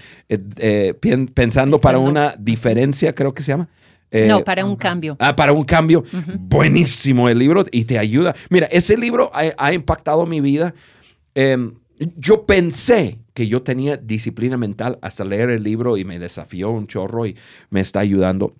Pensando 1.34 1.80
para 1.80 2.00
una 2.00 2.36
diferencia, 2.38 3.15
creo 3.15 3.34
que 3.34 3.44
se 3.44 3.54
llama. 3.54 3.70
No, 4.12 4.44
para 4.44 4.65
un 4.65 4.76
cambio. 4.76 5.18
Ah, 5.20 5.36
para 5.36 5.52
un 5.52 5.63
cambio. 5.63 6.04
Buenísimo 6.39 7.28
el 7.30 7.39
libro 7.39 7.63
y 7.72 7.86
te 7.86 8.00
ayuda. 8.00 8.36
Mira, 8.50 8.68
ese 8.68 8.98
libro 8.98 9.32
ha, 9.34 9.74
impactado 9.74 10.26
mi 10.26 10.41
vida. 10.41 10.74
Em, 11.34 11.74
yo 12.15 12.46
pensé 12.46 13.20
que 13.34 13.48
yo 13.48 13.62
tenía 13.62 13.98
disciplina 13.98 14.58
mental 14.58 14.98
hasta 15.02 15.26
leer 15.26 15.50
el 15.50 15.63
libro 15.63 15.98
y 15.98 16.06
me 16.06 16.20
desafió 16.20 16.70
un 16.70 16.88
chorro 16.88 17.26
y 17.26 17.36
me 17.70 17.82
está 17.82 18.00
ayudando. 18.00 18.54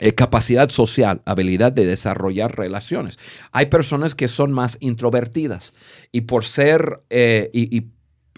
Eh, 0.00 0.14
capacidad 0.14 0.68
social, 0.68 1.22
habilidad 1.24 1.72
de 1.72 1.84
desarrollar 1.84 2.56
relaciones. 2.56 3.18
Hay 3.52 3.66
personas 3.66 4.14
que 4.14 4.28
son 4.28 4.52
más 4.52 4.76
introvertidas 4.80 5.74
y 6.12 6.22
por 6.22 6.44
ser, 6.44 7.02
eh, 7.10 7.50
y, 7.52 7.84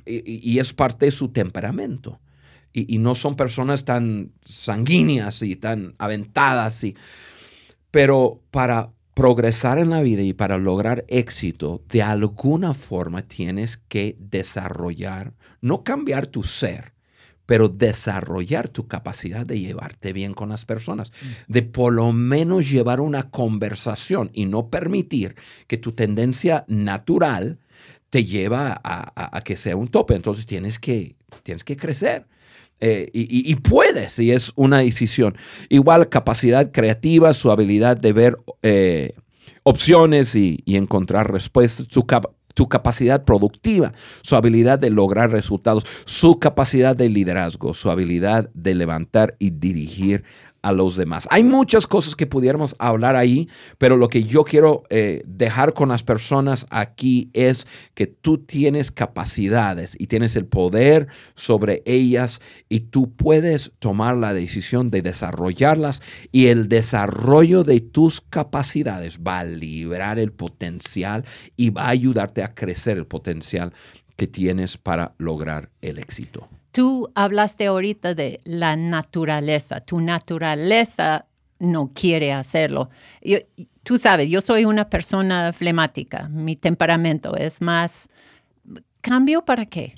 y, 0.06 0.58
es 0.58 0.72
parte 0.72 1.06
de 1.06 1.12
su 1.12 1.28
temperamento. 1.28 2.18
Y, 2.72 2.98
no 2.98 3.14
son 3.14 3.34
personas 3.34 3.84
tan 3.84 4.32
sanguíneas 4.44 5.42
y 5.42 5.56
tan 5.56 5.94
aventadas. 5.98 6.84
Y, 6.84 6.96
pero 7.90 8.40
para 8.50 8.90
progresar 9.14 9.78
en 9.78 9.90
la 9.90 10.02
vida 10.02 10.22
y 10.22 10.32
para 10.32 10.56
lograr 10.56 11.04
éxito, 11.08 11.82
de 11.90 12.02
alguna 12.02 12.74
forma 12.74 13.22
tienes 13.22 13.76
que 13.76 14.16
desarrollar, 14.18 15.32
no 15.60 15.82
cambiar 15.82 16.26
tu 16.26 16.42
ser, 16.42 16.92
pero 17.44 17.68
desarrollar 17.68 18.68
tu 18.68 18.86
capacidad 18.86 19.44
de 19.44 19.58
llevarte 19.58 20.12
bien 20.12 20.34
con 20.34 20.50
las 20.50 20.64
personas, 20.64 21.10
mm. 21.10 21.52
de 21.52 21.62
por 21.62 21.92
lo 21.92 22.12
menos 22.12 22.70
llevar 22.70 23.00
una 23.00 23.30
conversación 23.30 24.30
y 24.32 24.46
no 24.46 24.68
permitir 24.68 25.34
que 25.66 25.76
tu 25.76 25.90
tendencia 25.90 26.64
natural 26.68 27.58
te 28.10 28.24
lleva 28.24 28.80
a, 28.82 29.40
que 29.42 29.56
sea 29.56 29.76
un 29.76 29.88
tope. 29.88 30.14
Entonces 30.14 30.44
tienes 30.44 30.78
que, 30.78 31.16
tienes 31.42 31.64
que 31.64 31.76
crecer. 31.76 32.26
Eh, 32.80 33.10
y, 33.12 33.54
puedes, 33.56 34.14
si 34.14 34.32
es 34.32 34.52
una 34.56 34.78
decisión. 34.78 35.36
Igual 35.68 36.08
capacidad 36.08 36.72
creativa, 36.72 37.32
su 37.34 37.50
habilidad 37.50 37.96
de 37.96 38.12
ver 38.12 38.38
eh, 38.62 39.12
opciones 39.64 40.34
y, 40.34 40.62
encontrar 40.66 41.30
respuestas, 41.30 41.86
su, 41.90 42.06
su, 42.56 42.68
capacidad 42.68 43.24
productiva, 43.24 43.92
su 44.22 44.34
habilidad 44.34 44.78
de 44.78 44.90
lograr 44.90 45.30
resultados, 45.30 45.84
su 46.06 46.38
capacidad 46.38 46.96
de 46.96 47.10
liderazgo, 47.10 47.74
su 47.74 47.90
habilidad 47.90 48.50
de 48.54 48.74
levantar 48.74 49.36
y 49.38 49.50
dirigir 49.50 50.24
a 50.62 50.72
los 50.72 50.96
demás. 50.96 51.26
Hay 51.30 51.44
muchas 51.44 51.86
cosas 51.86 52.16
que 52.16 52.26
pudiéramos 52.26 52.76
hablar 52.78 53.16
ahí, 53.16 53.48
pero 53.78 53.96
lo 53.96 54.08
que 54.08 54.22
yo 54.22 54.44
quiero 54.44 54.82
eh, 54.90 55.22
dejar 55.26 55.72
con 55.72 55.88
las 55.88 56.02
personas 56.02 56.66
aquí 56.70 57.30
es 57.32 57.66
que 57.94 58.06
tú 58.06 58.38
tienes 58.38 58.90
capacidades 58.90 59.96
y 59.98 60.06
tienes 60.06 60.36
el 60.36 60.46
poder 60.46 61.08
sobre 61.34 61.82
ellas 61.86 62.40
y 62.68 62.80
tú 62.80 63.14
puedes 63.14 63.72
tomar 63.78 64.16
la 64.16 64.34
decisión 64.34 64.90
de 64.90 65.02
desarrollarlas 65.02 66.02
y 66.32 66.46
el 66.46 66.68
desarrollo 66.68 67.64
de 67.64 67.80
tus 67.80 68.20
capacidades 68.20 69.20
va 69.20 69.40
a 69.40 69.44
liberar 69.44 70.18
el 70.18 70.32
potencial 70.32 71.24
y 71.56 71.70
va 71.70 71.84
a 71.84 71.90
ayudarte 71.90 72.42
a 72.42 72.54
crecer 72.54 72.98
el 72.98 73.06
potencial 73.06 73.72
que 74.16 74.26
tienes 74.26 74.76
para 74.76 75.14
lograr 75.18 75.70
el 75.80 75.98
éxito. 75.98 76.48
Tú 76.72 77.10
hablaste 77.14 77.66
ahorita 77.66 78.14
de 78.14 78.40
la 78.44 78.76
naturaleza. 78.76 79.80
Tu 79.80 80.00
naturaleza 80.00 81.26
no 81.58 81.92
quiere 81.92 82.32
hacerlo. 82.32 82.90
tú 83.82 83.98
sabes, 83.98 84.30
yo 84.30 84.40
soy 84.40 84.64
una 84.64 84.88
persona 84.88 85.52
flemática. 85.52 86.28
Mi 86.28 86.56
temperamento 86.56 87.36
es 87.36 87.60
más... 87.60 88.08
¿Cambio 89.02 89.46
para 89.46 89.64
qué? 89.64 89.94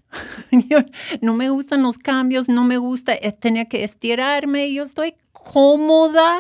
no 1.21 1.35
me 1.35 1.51
gustan 1.51 1.83
los 1.83 1.99
cambios, 1.99 2.49
no 2.49 2.63
me 2.63 2.79
gusta 2.79 3.17
tener 3.41 3.67
que 3.67 3.83
estirarme. 3.83 4.73
Yo 4.73 4.85
estoy 4.85 5.17
cómoda 5.33 6.39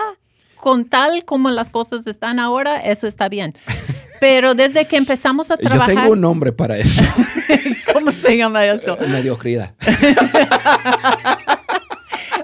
con 0.62 0.85
tal 0.85 1.25
como 1.25 1.51
las 1.51 1.71
cosas 1.71 2.07
están 2.07 2.38
ahora, 2.38 2.77
eso 2.77 3.09
está 3.09 3.29
bien. 3.29 3.55
Pero 4.22 4.54
desde 4.54 4.85
que 4.85 4.96
empezamos 4.96 5.50
a 5.50 5.56
trabajar... 5.56 5.88
Yo 5.88 6.00
tengo 6.00 6.12
un 6.12 6.20
nombre 6.20 6.52
para 6.52 6.78
eso. 6.78 7.02
¿Cómo 7.92 8.12
se 8.12 8.37
llama 8.37 8.64
eso? 8.64 8.96
Eh, 9.00 9.08
mediocridad. 9.08 9.74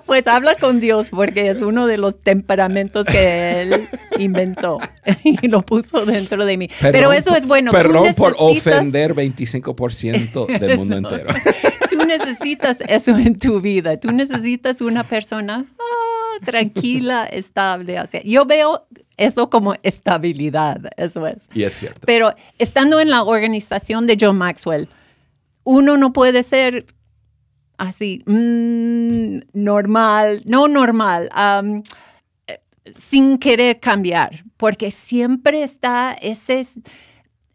Pues 0.04 0.26
habla 0.26 0.54
con 0.54 0.80
Dios 0.80 1.08
porque 1.10 1.50
es 1.50 1.60
uno 1.60 1.86
de 1.86 1.98
los 1.98 2.18
temperamentos 2.22 3.06
que 3.06 3.60
él 3.60 3.88
inventó 4.18 4.78
y 5.22 5.48
lo 5.48 5.60
puso 5.60 6.06
dentro 6.06 6.46
de 6.46 6.56
mí. 6.56 6.70
Pero 6.80 7.12
eso 7.12 7.36
es 7.36 7.46
bueno. 7.46 7.72
Perdón 7.72 8.14
por 8.16 8.34
ofender 8.38 9.14
25% 9.14 10.58
del 10.58 10.78
mundo 10.78 10.96
entero. 10.96 11.28
Tú 11.90 11.98
necesitas 12.06 12.78
eso 12.88 13.18
en 13.18 13.38
tu 13.38 13.60
vida. 13.60 13.98
Tú 13.98 14.10
necesitas 14.10 14.80
una 14.80 15.04
persona 15.04 15.66
ah, 15.78 16.44
tranquila, 16.44 17.26
estable. 17.26 18.00
yo 18.24 18.46
veo 18.46 18.86
eso 19.18 19.50
como 19.50 19.74
estabilidad, 19.82 20.80
eso 20.96 21.26
es. 21.26 21.38
Y 21.52 21.64
es 21.64 21.74
cierto. 21.74 22.00
Pero 22.06 22.34
estando 22.58 23.00
en 23.00 23.10
la 23.10 23.24
organización 23.24 24.06
de 24.06 24.16
John 24.18 24.38
Maxwell, 24.38 24.88
uno 25.64 25.98
no 25.98 26.12
puede 26.12 26.42
ser 26.42 26.86
así, 27.76 28.22
mm, 28.26 29.40
normal, 29.52 30.42
no 30.46 30.68
normal, 30.68 31.30
sin 32.96 33.38
querer 33.38 33.80
cambiar, 33.80 34.44
porque 34.56 34.90
siempre 34.90 35.62
está 35.62 36.12
ese, 36.12 36.66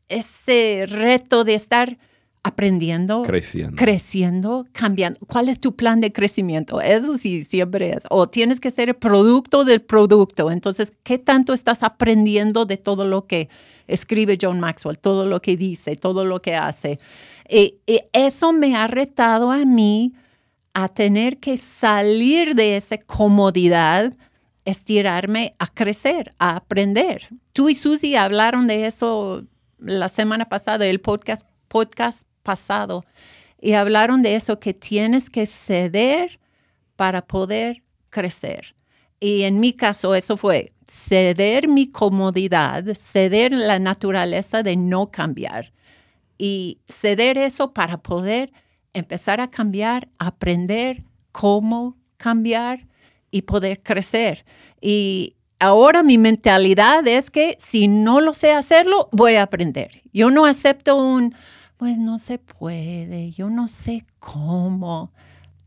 ese 0.10 0.86
reto 0.88 1.44
de 1.44 1.56
estar 1.56 1.98
aprendiendo, 2.44 3.24
creciendo. 3.24 3.78
creciendo, 3.78 4.68
cambiando. 4.74 5.20
¿Cuál 5.28 5.48
es 5.48 5.62
tu 5.62 5.76
plan 5.76 6.02
de 6.02 6.12
crecimiento? 6.12 6.82
Eso 6.82 7.14
sí, 7.14 7.44
siempre 7.44 7.92
es. 7.92 8.04
O 8.10 8.28
tienes 8.28 8.60
que 8.60 8.70
ser 8.70 8.90
el 8.90 8.96
producto 8.96 9.64
del 9.64 9.82
producto. 9.82 10.52
Entonces, 10.52 10.92
¿qué 11.04 11.18
tanto 11.18 11.54
estás 11.54 11.84
aprendiendo 11.84 12.66
de 12.66 12.76
todo 12.76 13.06
lo 13.06 13.28
que 13.28 13.48
escribe 13.88 14.38
John 14.40 14.60
Maxwell, 14.60 15.00
todo 15.00 15.26
lo 15.26 15.42
que 15.42 15.56
dice, 15.56 15.96
todo 15.96 16.26
lo 16.26 16.42
que 16.42 16.56
hace? 16.56 17.00
Y, 17.50 17.76
eso 18.12 18.52
me 18.52 18.76
ha 18.76 18.88
retado 18.88 19.50
a 19.52 19.64
mí 19.64 20.14
a 20.74 20.90
tener 20.90 21.38
que 21.38 21.58
salir 21.58 22.56
de 22.56 22.76
esa 22.76 22.98
comodidad, 22.98 24.14
estirarme 24.66 25.56
a 25.60 25.68
crecer, 25.68 26.34
a 26.40 26.58
aprender. 26.58 27.30
Tú 27.54 27.70
y 27.70 27.76
Susie 27.76 28.18
hablaron 28.18 28.68
de 28.68 28.86
eso 28.86 29.46
la 29.78 30.10
semana 30.10 30.50
pasada, 30.50 30.86
el 30.86 31.00
podcast, 31.00 31.46
podcast 31.70 32.28
pasado, 32.44 33.06
y 33.60 33.74
hablaron 33.74 34.22
de 34.22 34.36
eso, 34.36 34.60
que 34.60 34.74
tienes 34.74 35.30
que 35.30 35.46
ceder 35.46 36.40
para 36.96 37.26
poder 37.26 37.82
crecer. 38.10 38.76
Y 39.20 39.44
en 39.44 39.60
mi 39.60 39.74
caso 39.74 40.16
eso 40.16 40.36
fue 40.36 40.74
ceder 40.90 41.68
mi 41.68 41.88
comodidad, 41.88 42.84
ceder 42.94 43.52
la 43.54 43.80
naturaleza 43.80 44.64
de 44.64 44.76
no 44.76 45.12
cambiar 45.12 45.72
y 46.38 46.80
ceder 46.88 47.38
eso 47.38 47.74
para 47.74 47.98
poder 47.98 48.52
empezar 48.94 49.42
a 49.42 49.50
cambiar, 49.50 50.10
aprender 50.20 51.04
cómo 51.32 51.98
cambiar 52.18 52.88
y 53.32 53.44
poder 53.44 53.82
crecer. 53.82 54.46
Y 54.82 55.36
ahora 55.60 56.04
mi 56.04 56.18
mentalidad 56.18 57.08
es 57.08 57.32
que 57.32 57.56
si 57.60 57.88
no 57.88 58.22
lo 58.22 58.34
sé 58.34 58.52
hacerlo, 58.52 59.10
voy 59.12 59.36
a 59.36 59.44
aprender. 59.44 60.04
Yo 60.14 60.30
no 60.30 60.46
acepto 60.46 60.96
un, 60.96 61.34
pues 61.78 61.98
no 61.98 62.20
se 62.20 62.38
puede, 62.40 63.32
yo 63.32 63.50
no 63.50 63.68
sé 63.68 64.06
cómo. 64.20 65.12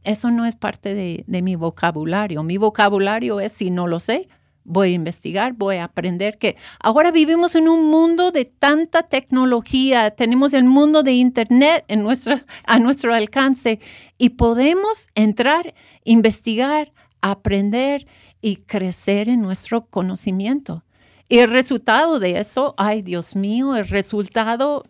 Eso 0.03 0.31
no 0.31 0.47
es 0.47 0.57
parte 0.57 0.95
de, 0.95 1.25
mi 1.43 1.57
vocabulario. 1.57 2.43
Mi 2.43 2.59
vocabulario 2.59 3.41
es 3.41 3.53
si 3.53 3.71
no 3.71 3.89
lo 3.89 3.99
sé, 3.99 4.29
voy 4.63 4.91
a 4.91 4.95
investigar, 4.95 5.53
voy 5.53 5.77
a 5.77 5.85
aprender 5.85 6.39
que 6.39 6.57
ahora 6.81 7.11
vivimos 7.11 7.55
en 7.55 7.69
un 7.69 7.87
mundo 7.91 8.31
de 8.31 8.45
tanta 8.45 9.03
tecnología, 9.05 10.11
tenemos 10.13 10.55
el 10.55 10.65
mundo 10.65 11.03
de 11.03 11.13
Internet 11.13 11.85
en 11.89 12.03
nuestra, 12.03 12.45
a 12.65 12.79
nuestro 12.79 13.15
alcance 13.15 13.81
y 14.17 14.31
podemos 14.31 15.09
entrar, 15.15 15.75
investigar, 16.05 16.93
aprender 17.21 18.07
y 18.41 18.57
crecer 18.57 19.29
en 19.29 19.43
nuestro 19.43 19.83
conocimiento. 19.83 20.85
Y 21.29 21.39
el 21.39 21.51
resultado 21.51 22.21
de 22.21 22.39
eso, 22.39 22.75
ay 22.79 23.03
Dios 23.03 23.35
mío, 23.35 23.75
el 23.75 23.89
resultado, 23.89 24.85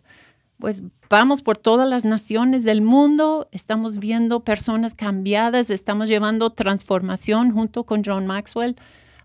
pues 0.59 0.83
vamos 1.09 1.41
por 1.41 1.57
todas 1.57 1.87
las 1.87 2.03
naciones 2.05 2.63
del 2.63 2.81
mundo, 2.81 3.47
estamos 3.51 3.99
viendo 3.99 4.43
personas 4.43 4.93
cambiadas, 4.93 5.69
estamos 5.69 6.07
llevando 6.07 6.51
transformación 6.51 7.51
junto 7.51 7.85
con 7.85 8.03
John 8.03 8.27
Maxwell 8.27 8.75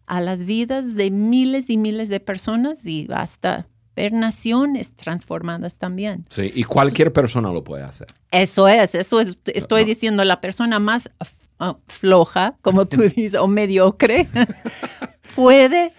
a 0.06 0.20
las 0.20 0.44
vidas 0.44 0.94
de 0.94 1.10
miles 1.10 1.70
y 1.70 1.78
miles 1.78 2.08
de 2.08 2.20
personas 2.20 2.84
y 2.84 3.08
hasta 3.12 3.66
ver 3.96 4.12
naciones 4.12 4.94
transformadas 4.94 5.78
también. 5.78 6.26
Sí, 6.28 6.50
y 6.54 6.64
cualquier 6.64 7.12
persona 7.12 7.52
lo 7.52 7.62
puede 7.62 7.82
hacer. 7.82 8.08
Eso 8.30 8.68
es, 8.68 8.94
eso 8.94 9.20
estoy 9.20 9.84
diciendo, 9.84 10.24
la 10.24 10.40
persona 10.40 10.78
más 10.78 11.10
ah, 11.58 11.76
floja, 11.88 12.56
como 12.62 12.86
tú 12.86 13.02
dices, 13.16 13.34
o 13.34 13.46
mediocre, 13.46 14.28
puede 15.34 15.92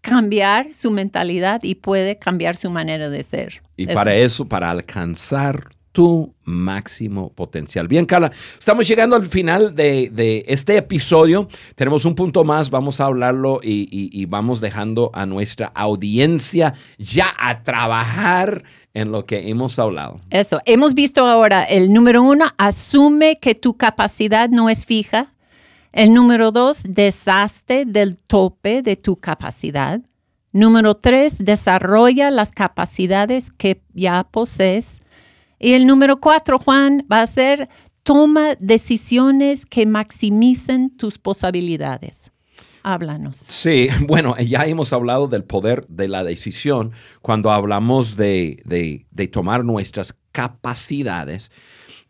cambiar 0.00 0.72
su 0.72 0.90
mentalidad 0.90 1.62
y 1.64 1.76
puede 1.76 2.18
cambiar 2.18 2.56
su 2.56 2.70
manera 2.70 3.10
de 3.10 3.24
ser. 3.24 3.62
Y 3.76 3.86
para 3.86 4.14
eso, 4.14 4.46
para 4.48 4.70
alcanzar 4.70 5.76
tu 5.96 6.34
máximo 6.44 7.30
potencial. 7.30 7.88
Bien, 7.88 8.04
Carla, 8.04 8.30
estamos 8.58 8.86
llegando 8.86 9.16
al 9.16 9.26
final 9.26 9.74
de, 9.74 10.44
este 10.46 10.76
episodio. 10.76 11.48
Tenemos 11.74 12.04
un 12.04 12.14
punto 12.14 12.44
más, 12.44 12.68
vamos 12.68 13.00
a 13.00 13.06
hablarlo 13.06 13.60
y, 13.62 14.22
vamos 14.26 14.60
dejando 14.60 15.10
a 15.14 15.24
nuestra 15.24 15.72
audiencia 15.74 16.74
ya 16.98 17.28
a 17.38 17.62
trabajar 17.62 18.62
en 18.92 19.10
lo 19.10 19.24
que 19.24 19.48
hemos 19.48 19.78
hablado. 19.78 20.18
Eso, 20.28 20.60
hemos 20.66 20.92
visto 20.92 21.26
ahora 21.26 21.62
el 21.62 21.90
número 21.90 22.22
uno, 22.22 22.44
asume 22.58 23.38
que 23.40 23.54
tu 23.54 23.78
capacidad 23.78 24.50
no 24.50 24.68
es 24.68 24.84
fija. 24.84 25.32
El 25.92 26.12
número 26.12 26.52
dos, 26.52 26.82
deshazte 26.86 27.86
del 27.86 28.18
tope 28.18 28.82
de 28.82 28.96
tu 28.96 29.16
capacidad. 29.16 30.02
Número 30.56 30.94
tres, 30.94 31.36
desarrolla 31.36 32.30
las 32.30 32.50
capacidades 32.50 33.50
que 33.50 33.82
ya 33.92 34.24
posees. 34.24 35.02
Y 35.58 35.74
el 35.74 35.86
número 35.86 36.18
cuatro, 36.18 36.58
Juan, 36.58 37.06
va 37.12 37.20
a 37.20 37.26
ser 37.26 37.68
toma 38.02 38.54
decisiones 38.58 39.66
que 39.66 39.84
maximicen 39.84 40.96
tus 40.96 41.18
posibilidades. 41.18 42.32
Háblanos. 42.82 43.36
Sí, 43.36 43.88
bueno, 44.06 44.34
ya 44.38 44.64
hemos 44.64 44.94
hablado 44.94 45.28
del 45.28 45.44
poder 45.44 45.86
de 45.88 46.08
la 46.08 46.24
decisión 46.24 46.92
cuando 47.20 47.50
hablamos 47.50 48.16
de, 48.16 48.62
de, 48.64 49.28
tomar 49.28 49.62
nuestras 49.62 50.16
capacidades 50.32 51.52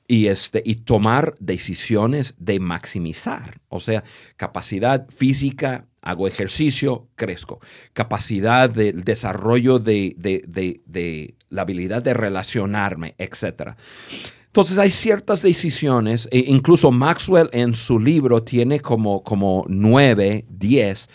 y, 0.09 0.27
este, 0.27 0.63
y 0.65 0.77
tomar 0.77 1.35
decisiones 1.41 2.35
de 2.39 2.61
maximizar. 2.61 3.61
O 3.69 3.81
sea, 3.81 4.05
capacidad 4.37 5.09
física, 5.09 5.87
hago 6.03 6.29
ejercicio, 6.29 7.09
crezco. 7.17 7.61
Capacidad 7.93 8.71
del 8.71 9.05
desarrollo 9.05 9.79
de, 9.79 11.35
la 11.49 11.63
habilidad 11.63 12.03
de 12.03 12.15
relacionarme, 12.15 13.15
etc. 13.19 13.73
Entonces 14.47 14.79
hay 14.79 14.91
ciertas 14.91 15.43
decisiones, 15.43 16.29
e 16.31 16.39
incluso 16.47 16.91
Maxwell 16.91 17.51
en 17.53 17.75
su 17.75 17.99
libro 17.99 18.43
tiene 18.43 18.81
como, 18.81 19.23
como 19.23 19.65
nueve, 19.69 20.45
diez. 20.49 21.09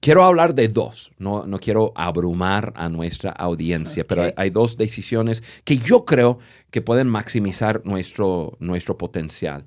Quiero 0.00 0.24
hablar 0.24 0.54
de 0.54 0.68
dos, 0.68 1.10
no, 1.18 1.44
no 1.46 1.58
quiero 1.58 1.92
abrumar 1.96 2.72
a 2.76 2.88
nuestra 2.88 3.30
audiencia, 3.32 4.06
pero 4.06 4.32
hay, 4.36 4.50
dos 4.50 4.76
decisiones 4.76 5.42
que 5.64 5.76
yo 5.78 6.04
creo 6.04 6.38
que 6.70 6.82
pueden 6.82 7.08
maximizar 7.08 7.82
nuestro, 7.84 8.56
nuestro 8.60 8.96
potencial. 8.96 9.66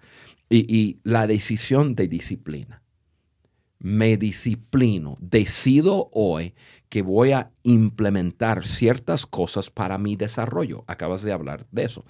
y 0.49 0.99
la 1.03 1.27
decisión 1.27 1.95
de 1.95 2.07
disciplina 2.07 2.81
me 3.81 4.15
disciplino, 4.15 5.15
decido 5.19 6.09
hoy 6.13 6.53
que 6.87 7.01
voy 7.01 7.31
a 7.31 7.51
implementar 7.63 8.63
ciertas 8.63 9.25
cosas 9.25 9.69
para 9.69 9.97
mi 9.97 10.15
desarrollo. 10.15 10.83
Acabas 10.87 11.23
de 11.23 11.31
hablar 11.31 11.65
de 11.71 11.85
eso. 11.85 12.05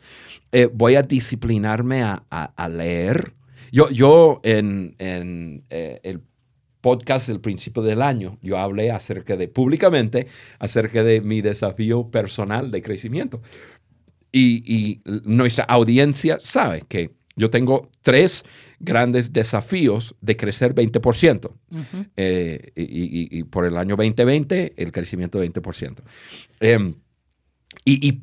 Eh, 0.51 0.69
voy 0.71 0.95
a 0.95 1.03
disciplinarme 1.03 2.03
a, 2.03 2.69
leer. 2.69 3.33
Yo, 3.71 3.89
yo 3.89 4.41
en, 4.43 4.95
eh, 4.99 5.99
el 6.03 6.21
podcast 6.81 7.27
del 7.27 7.39
principio 7.39 7.83
del 7.83 8.01
año, 8.01 8.37
yo 8.41 8.57
hablé 8.57 8.91
acerca 8.91 9.37
de, 9.37 9.47
públicamente, 9.47 10.27
acerca 10.59 11.03
de 11.03 11.21
mi 11.21 11.41
desafío 11.41 12.09
personal 12.09 12.71
de 12.71 12.81
crecimiento. 12.81 13.41
Y, 14.33 15.01
nuestra 15.25 15.65
audiencia 15.65 16.39
sabe 16.39 16.83
que 16.87 17.11
yo 17.35 17.49
tengo 17.49 17.89
tres 18.01 18.45
grandes 18.79 19.33
desafíos 19.33 20.15
de 20.21 20.37
crecer 20.37 20.73
20%. 20.73 21.53
Eh, 22.15 22.71
y, 22.75 23.43
por 23.43 23.65
el 23.65 23.77
año 23.77 23.95
2020, 23.95 24.73
el 24.77 24.91
crecimiento 24.91 25.39
20%. 25.39 26.01
Em, 26.59 26.95
y, 27.85 28.21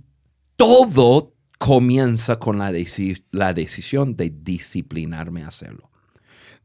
todo 0.56 1.34
comienza 1.58 2.40
con 2.40 2.58
la, 2.58 2.72
la 3.30 3.54
decisión 3.54 4.16
de 4.16 4.30
disciplinarme 4.30 5.44
a 5.44 5.48
hacerlo 5.48 5.88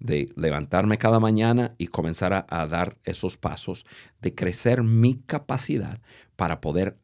de 0.04 0.30
levantarme 0.36 0.98
cada 1.00 1.20
mañana 1.20 1.74
y 1.80 1.88
comenzar 1.88 2.46
a, 2.48 2.68
dar 2.68 2.98
esos 3.06 3.38
pasos, 3.38 3.86
de 4.22 4.36
crecer 4.36 4.84
mi 4.84 5.16
capacidad 5.16 6.02
para 6.36 6.62
poder 6.62 6.98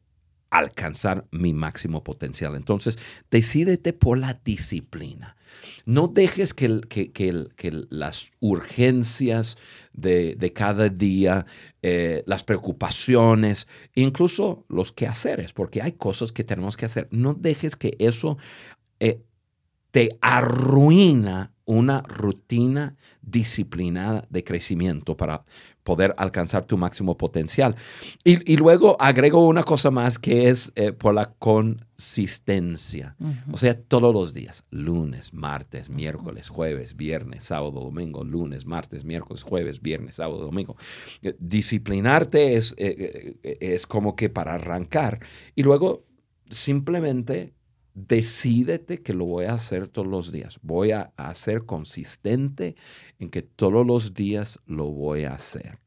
alcanzar 0.50 1.26
mi 1.30 1.54
máximo 1.54 2.04
potencial. 2.04 2.56
Entonces, 2.56 2.98
decídete 3.30 3.92
por 3.92 4.18
la 4.18 4.34
disciplina. 4.44 5.36
No 5.86 6.08
dejes 6.08 6.52
que, 6.52 6.80
que, 6.88 7.86
las 7.88 8.32
urgencias 8.40 9.56
de, 9.94 10.52
cada 10.54 10.88
día, 10.88 11.46
eh, 11.82 12.22
las 12.26 12.44
preocupaciones, 12.44 13.66
incluso 13.94 14.66
los 14.68 14.92
quehaceres, 14.92 15.52
porque 15.54 15.80
hay 15.80 15.92
cosas 15.92 16.32
que 16.32 16.44
tenemos 16.44 16.76
que 16.76 16.84
hacer, 16.84 17.08
no 17.10 17.32
dejes 17.32 17.76
que 17.76 17.96
eso 17.98 18.36
eh, 18.98 19.22
te 19.90 20.10
arruina 20.20 21.54
una 21.70 22.02
rutina 22.02 22.96
disciplinada 23.22 24.26
de 24.28 24.42
crecimiento 24.42 25.16
para 25.16 25.40
poder 25.84 26.12
alcanzar 26.18 26.64
tu 26.64 26.76
máximo 26.76 27.16
potencial. 27.16 27.76
Y, 28.24 28.56
luego 28.56 29.00
agrego 29.00 29.46
una 29.46 29.62
cosa 29.62 29.92
más 29.92 30.18
que 30.18 30.48
es 30.48 30.72
eh, 30.74 30.90
por 30.90 31.14
la 31.14 31.32
consistencia. 31.38 33.14
O 33.52 33.56
sea, 33.56 33.80
todos 33.80 34.12
los 34.12 34.34
días, 34.34 34.66
lunes, 34.70 35.32
martes, 35.32 35.90
miércoles, 35.90 36.48
jueves, 36.48 36.96
viernes, 36.96 37.44
sábado, 37.44 37.80
domingo, 37.82 38.24
lunes, 38.24 38.66
martes, 38.66 39.04
miércoles, 39.04 39.44
jueves, 39.44 39.80
viernes, 39.80 40.16
sábado, 40.16 40.40
domingo. 40.40 40.76
Eh, 41.22 41.36
disciplinarte 41.38 42.56
es, 42.56 42.74
eh, 42.78 43.38
es 43.44 43.86
como 43.86 44.16
que 44.16 44.28
para 44.28 44.54
arrancar 44.54 45.20
y 45.54 45.62
luego 45.62 46.04
simplemente 46.48 47.54
Decídete 48.06 49.02
que 49.02 49.12
lo 49.12 49.26
voy 49.26 49.44
a 49.44 49.54
hacer 49.54 49.88
todos 49.88 50.08
los 50.08 50.32
días. 50.32 50.58
Voy 50.62 50.92
a, 50.92 51.12
ser 51.34 51.66
consistente 51.66 52.74
en 53.18 53.30
que 53.30 53.42
todos 53.42 53.86
los 53.86 54.14
días 54.14 54.58
lo 54.66 54.86
voy 54.86 55.24
a 55.24 55.34
hacer. 55.34 55.78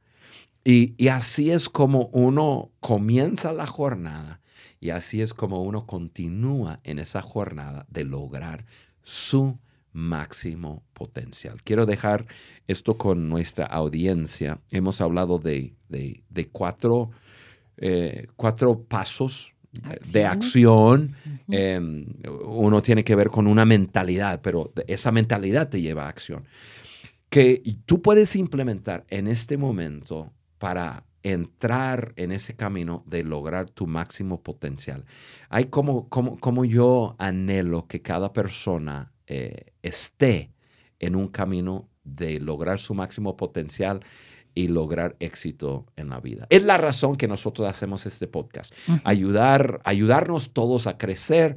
Y, 0.63 1.07
así 1.07 1.51
es 1.51 1.69
como 1.69 2.07
uno 2.13 2.71
comienza 2.79 3.51
la 3.51 3.67
jornada 3.67 4.41
y 4.79 4.91
así 4.91 5.21
es 5.21 5.33
como 5.33 5.63
uno 5.63 5.85
continúa 5.85 6.79
en 6.83 6.99
esa 6.99 7.21
jornada 7.21 7.85
de 7.89 8.03
lograr 8.03 8.65
su 9.01 9.59
máximo 9.91 10.83
potencial. 10.93 11.61
Quiero 11.63 11.85
dejar 11.85 12.25
esto 12.67 12.97
con 12.97 13.27
nuestra 13.27 13.65
audiencia. 13.65 14.59
Hemos 14.71 15.01
hablado 15.01 15.39
de, 15.39 15.73
de, 15.89 16.47
cuatro, 16.51 17.11
eh, 17.77 18.27
cuatro 18.35 18.83
pasos 18.83 19.52
de 20.11 20.25
acción. 20.25 21.15
Em, 21.49 22.05
uno 22.45 22.81
tiene 22.81 23.03
que 23.03 23.15
ver 23.15 23.29
con 23.29 23.47
una 23.47 23.65
mentalidad, 23.65 24.41
pero 24.41 24.71
esa 24.87 25.11
mentalidad 25.11 25.69
te 25.69 25.81
lleva 25.81 26.05
a 26.05 26.09
acción. 26.09 26.45
Que 27.29 27.63
tú 27.85 28.01
puedes 28.01 28.35
implementar 28.35 29.05
en 29.09 29.27
este 29.27 29.57
momento 29.57 30.31
para 30.59 31.05
entrar 31.23 32.13
en 32.17 32.31
ese 32.31 32.55
camino 32.55 33.03
de 33.07 33.23
lograr 33.23 33.69
tu 33.69 33.87
máximo 33.87 34.43
potencial. 34.43 35.05
Hay 35.49 35.65
como, 35.65 36.09
como, 36.09 36.37
como 36.39 36.65
yo 36.65 37.15
anhelo 37.17 37.87
que 37.87 38.01
cada 38.01 38.33
persona 38.33 39.13
eh, 39.25 39.71
esté 39.81 40.51
en 40.99 41.15
un 41.15 41.29
camino 41.29 41.89
de 42.03 42.39
lograr 42.39 42.79
su 42.79 42.93
máximo 42.93 43.37
potencial 43.37 44.01
y 44.55 44.67
lograr 44.67 45.15
éxito 45.19 45.85
en 45.95 46.09
la 46.09 46.19
vida. 46.19 46.47
Es 46.49 46.63
la 46.63 46.77
razón 46.77 47.15
que 47.15 47.27
nosotros 47.27 47.67
hacemos 47.67 48.05
este 48.05 48.27
podcast. 48.27 48.73
Ayudar, 49.03 49.81
ayudarnos 49.83 50.53
todos 50.53 50.87
a 50.87 50.97
crecer, 50.97 51.55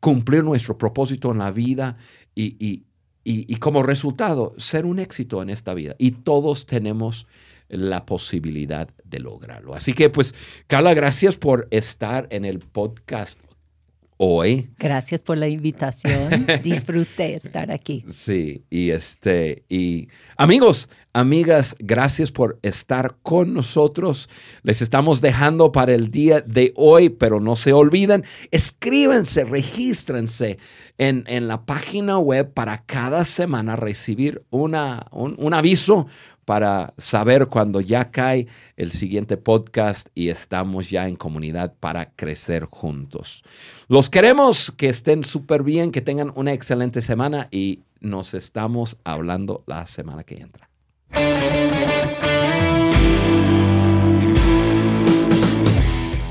cumplir 0.00 0.44
nuestro 0.44 0.78
propósito 0.78 1.30
en 1.30 1.38
la 1.38 1.50
vida 1.50 1.96
y, 2.34 2.56
y, 2.58 2.84
y, 3.24 3.56
como 3.56 3.82
resultado 3.82 4.54
ser 4.58 4.86
un 4.86 4.98
éxito 4.98 5.42
en 5.42 5.50
esta 5.50 5.74
vida. 5.74 5.94
Y 5.98 6.12
todos 6.12 6.66
tenemos 6.66 7.26
la 7.68 8.06
posibilidad 8.06 8.88
de 9.04 9.18
lograrlo. 9.20 9.74
Así 9.74 9.92
que 9.92 10.08
pues, 10.08 10.34
Carla, 10.66 10.94
gracias 10.94 11.36
por 11.36 11.66
estar 11.70 12.26
en 12.30 12.44
el 12.44 12.60
podcast 12.60 13.40
hoy. 14.18 14.68
Gracias 14.78 15.22
por 15.22 15.38
la 15.38 15.48
invitación. 15.48 16.46
Disfruté 16.62 17.34
estar 17.34 17.70
aquí. 17.70 18.04
Sí, 18.10 18.64
y 18.68 18.90
este, 18.90 19.64
y 19.68 20.08
amigos, 20.36 20.90
amigas, 21.12 21.74
gracias 21.78 22.30
por 22.30 22.58
estar 22.62 23.16
con 23.22 23.54
nosotros. 23.54 24.28
Les 24.62 24.82
estamos 24.82 25.20
dejando 25.20 25.72
para 25.72 25.94
el 25.94 26.10
día 26.10 26.40
de 26.40 26.72
hoy, 26.76 27.08
pero 27.08 27.40
no 27.40 27.56
se 27.56 27.72
olviden, 27.72 28.24
escríbense, 28.50 29.44
regístrense 29.44 30.58
en, 30.98 31.24
en 31.28 31.48
la 31.48 31.64
página 31.64 32.18
web 32.18 32.52
para 32.52 32.84
cada 32.84 33.24
semana 33.24 33.76
recibir 33.76 34.42
una, 34.50 35.06
un, 35.12 35.36
un 35.38 35.54
aviso 35.54 36.08
para 36.48 36.94
saber 36.96 37.48
cuando 37.48 37.82
ya 37.82 38.10
cae 38.10 38.46
el 38.78 38.92
siguiente 38.92 39.36
podcast 39.36 40.08
y 40.14 40.30
estamos 40.30 40.88
ya 40.88 41.06
en 41.06 41.14
comunidad 41.14 41.74
para 41.78 42.12
crecer 42.12 42.64
juntos. 42.64 43.44
Los 43.86 44.08
queremos, 44.08 44.72
que 44.74 44.88
estén 44.88 45.24
súper 45.24 45.62
bien, 45.62 45.90
que 45.92 46.00
tengan 46.00 46.32
una 46.36 46.54
excelente 46.54 47.02
semana 47.02 47.48
y 47.50 47.80
nos 48.00 48.32
estamos 48.32 48.96
hablando 49.04 49.62
la 49.66 49.86
semana 49.86 50.24
que 50.24 50.36
entra. 50.36 50.70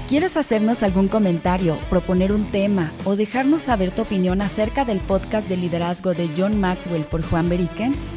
¿Quieres 0.09 0.35
hacernos 0.35 0.81
algún 0.81 1.09
comentario, 1.09 1.77
proponer 1.91 2.31
un 2.31 2.49
tema 2.49 2.91
o 3.05 3.15
dejarnos 3.15 3.61
saber 3.61 3.91
tu 3.91 4.01
opinión 4.01 4.41
acerca 4.41 4.83
del 4.83 4.99
podcast 4.99 5.47
de 5.47 5.57
liderazgo 5.57 6.15
de 6.15 6.27
John 6.35 6.59
Maxwell 6.59 7.03
por 7.03 7.21
Juan 7.21 7.49
Beriken? 7.49 8.16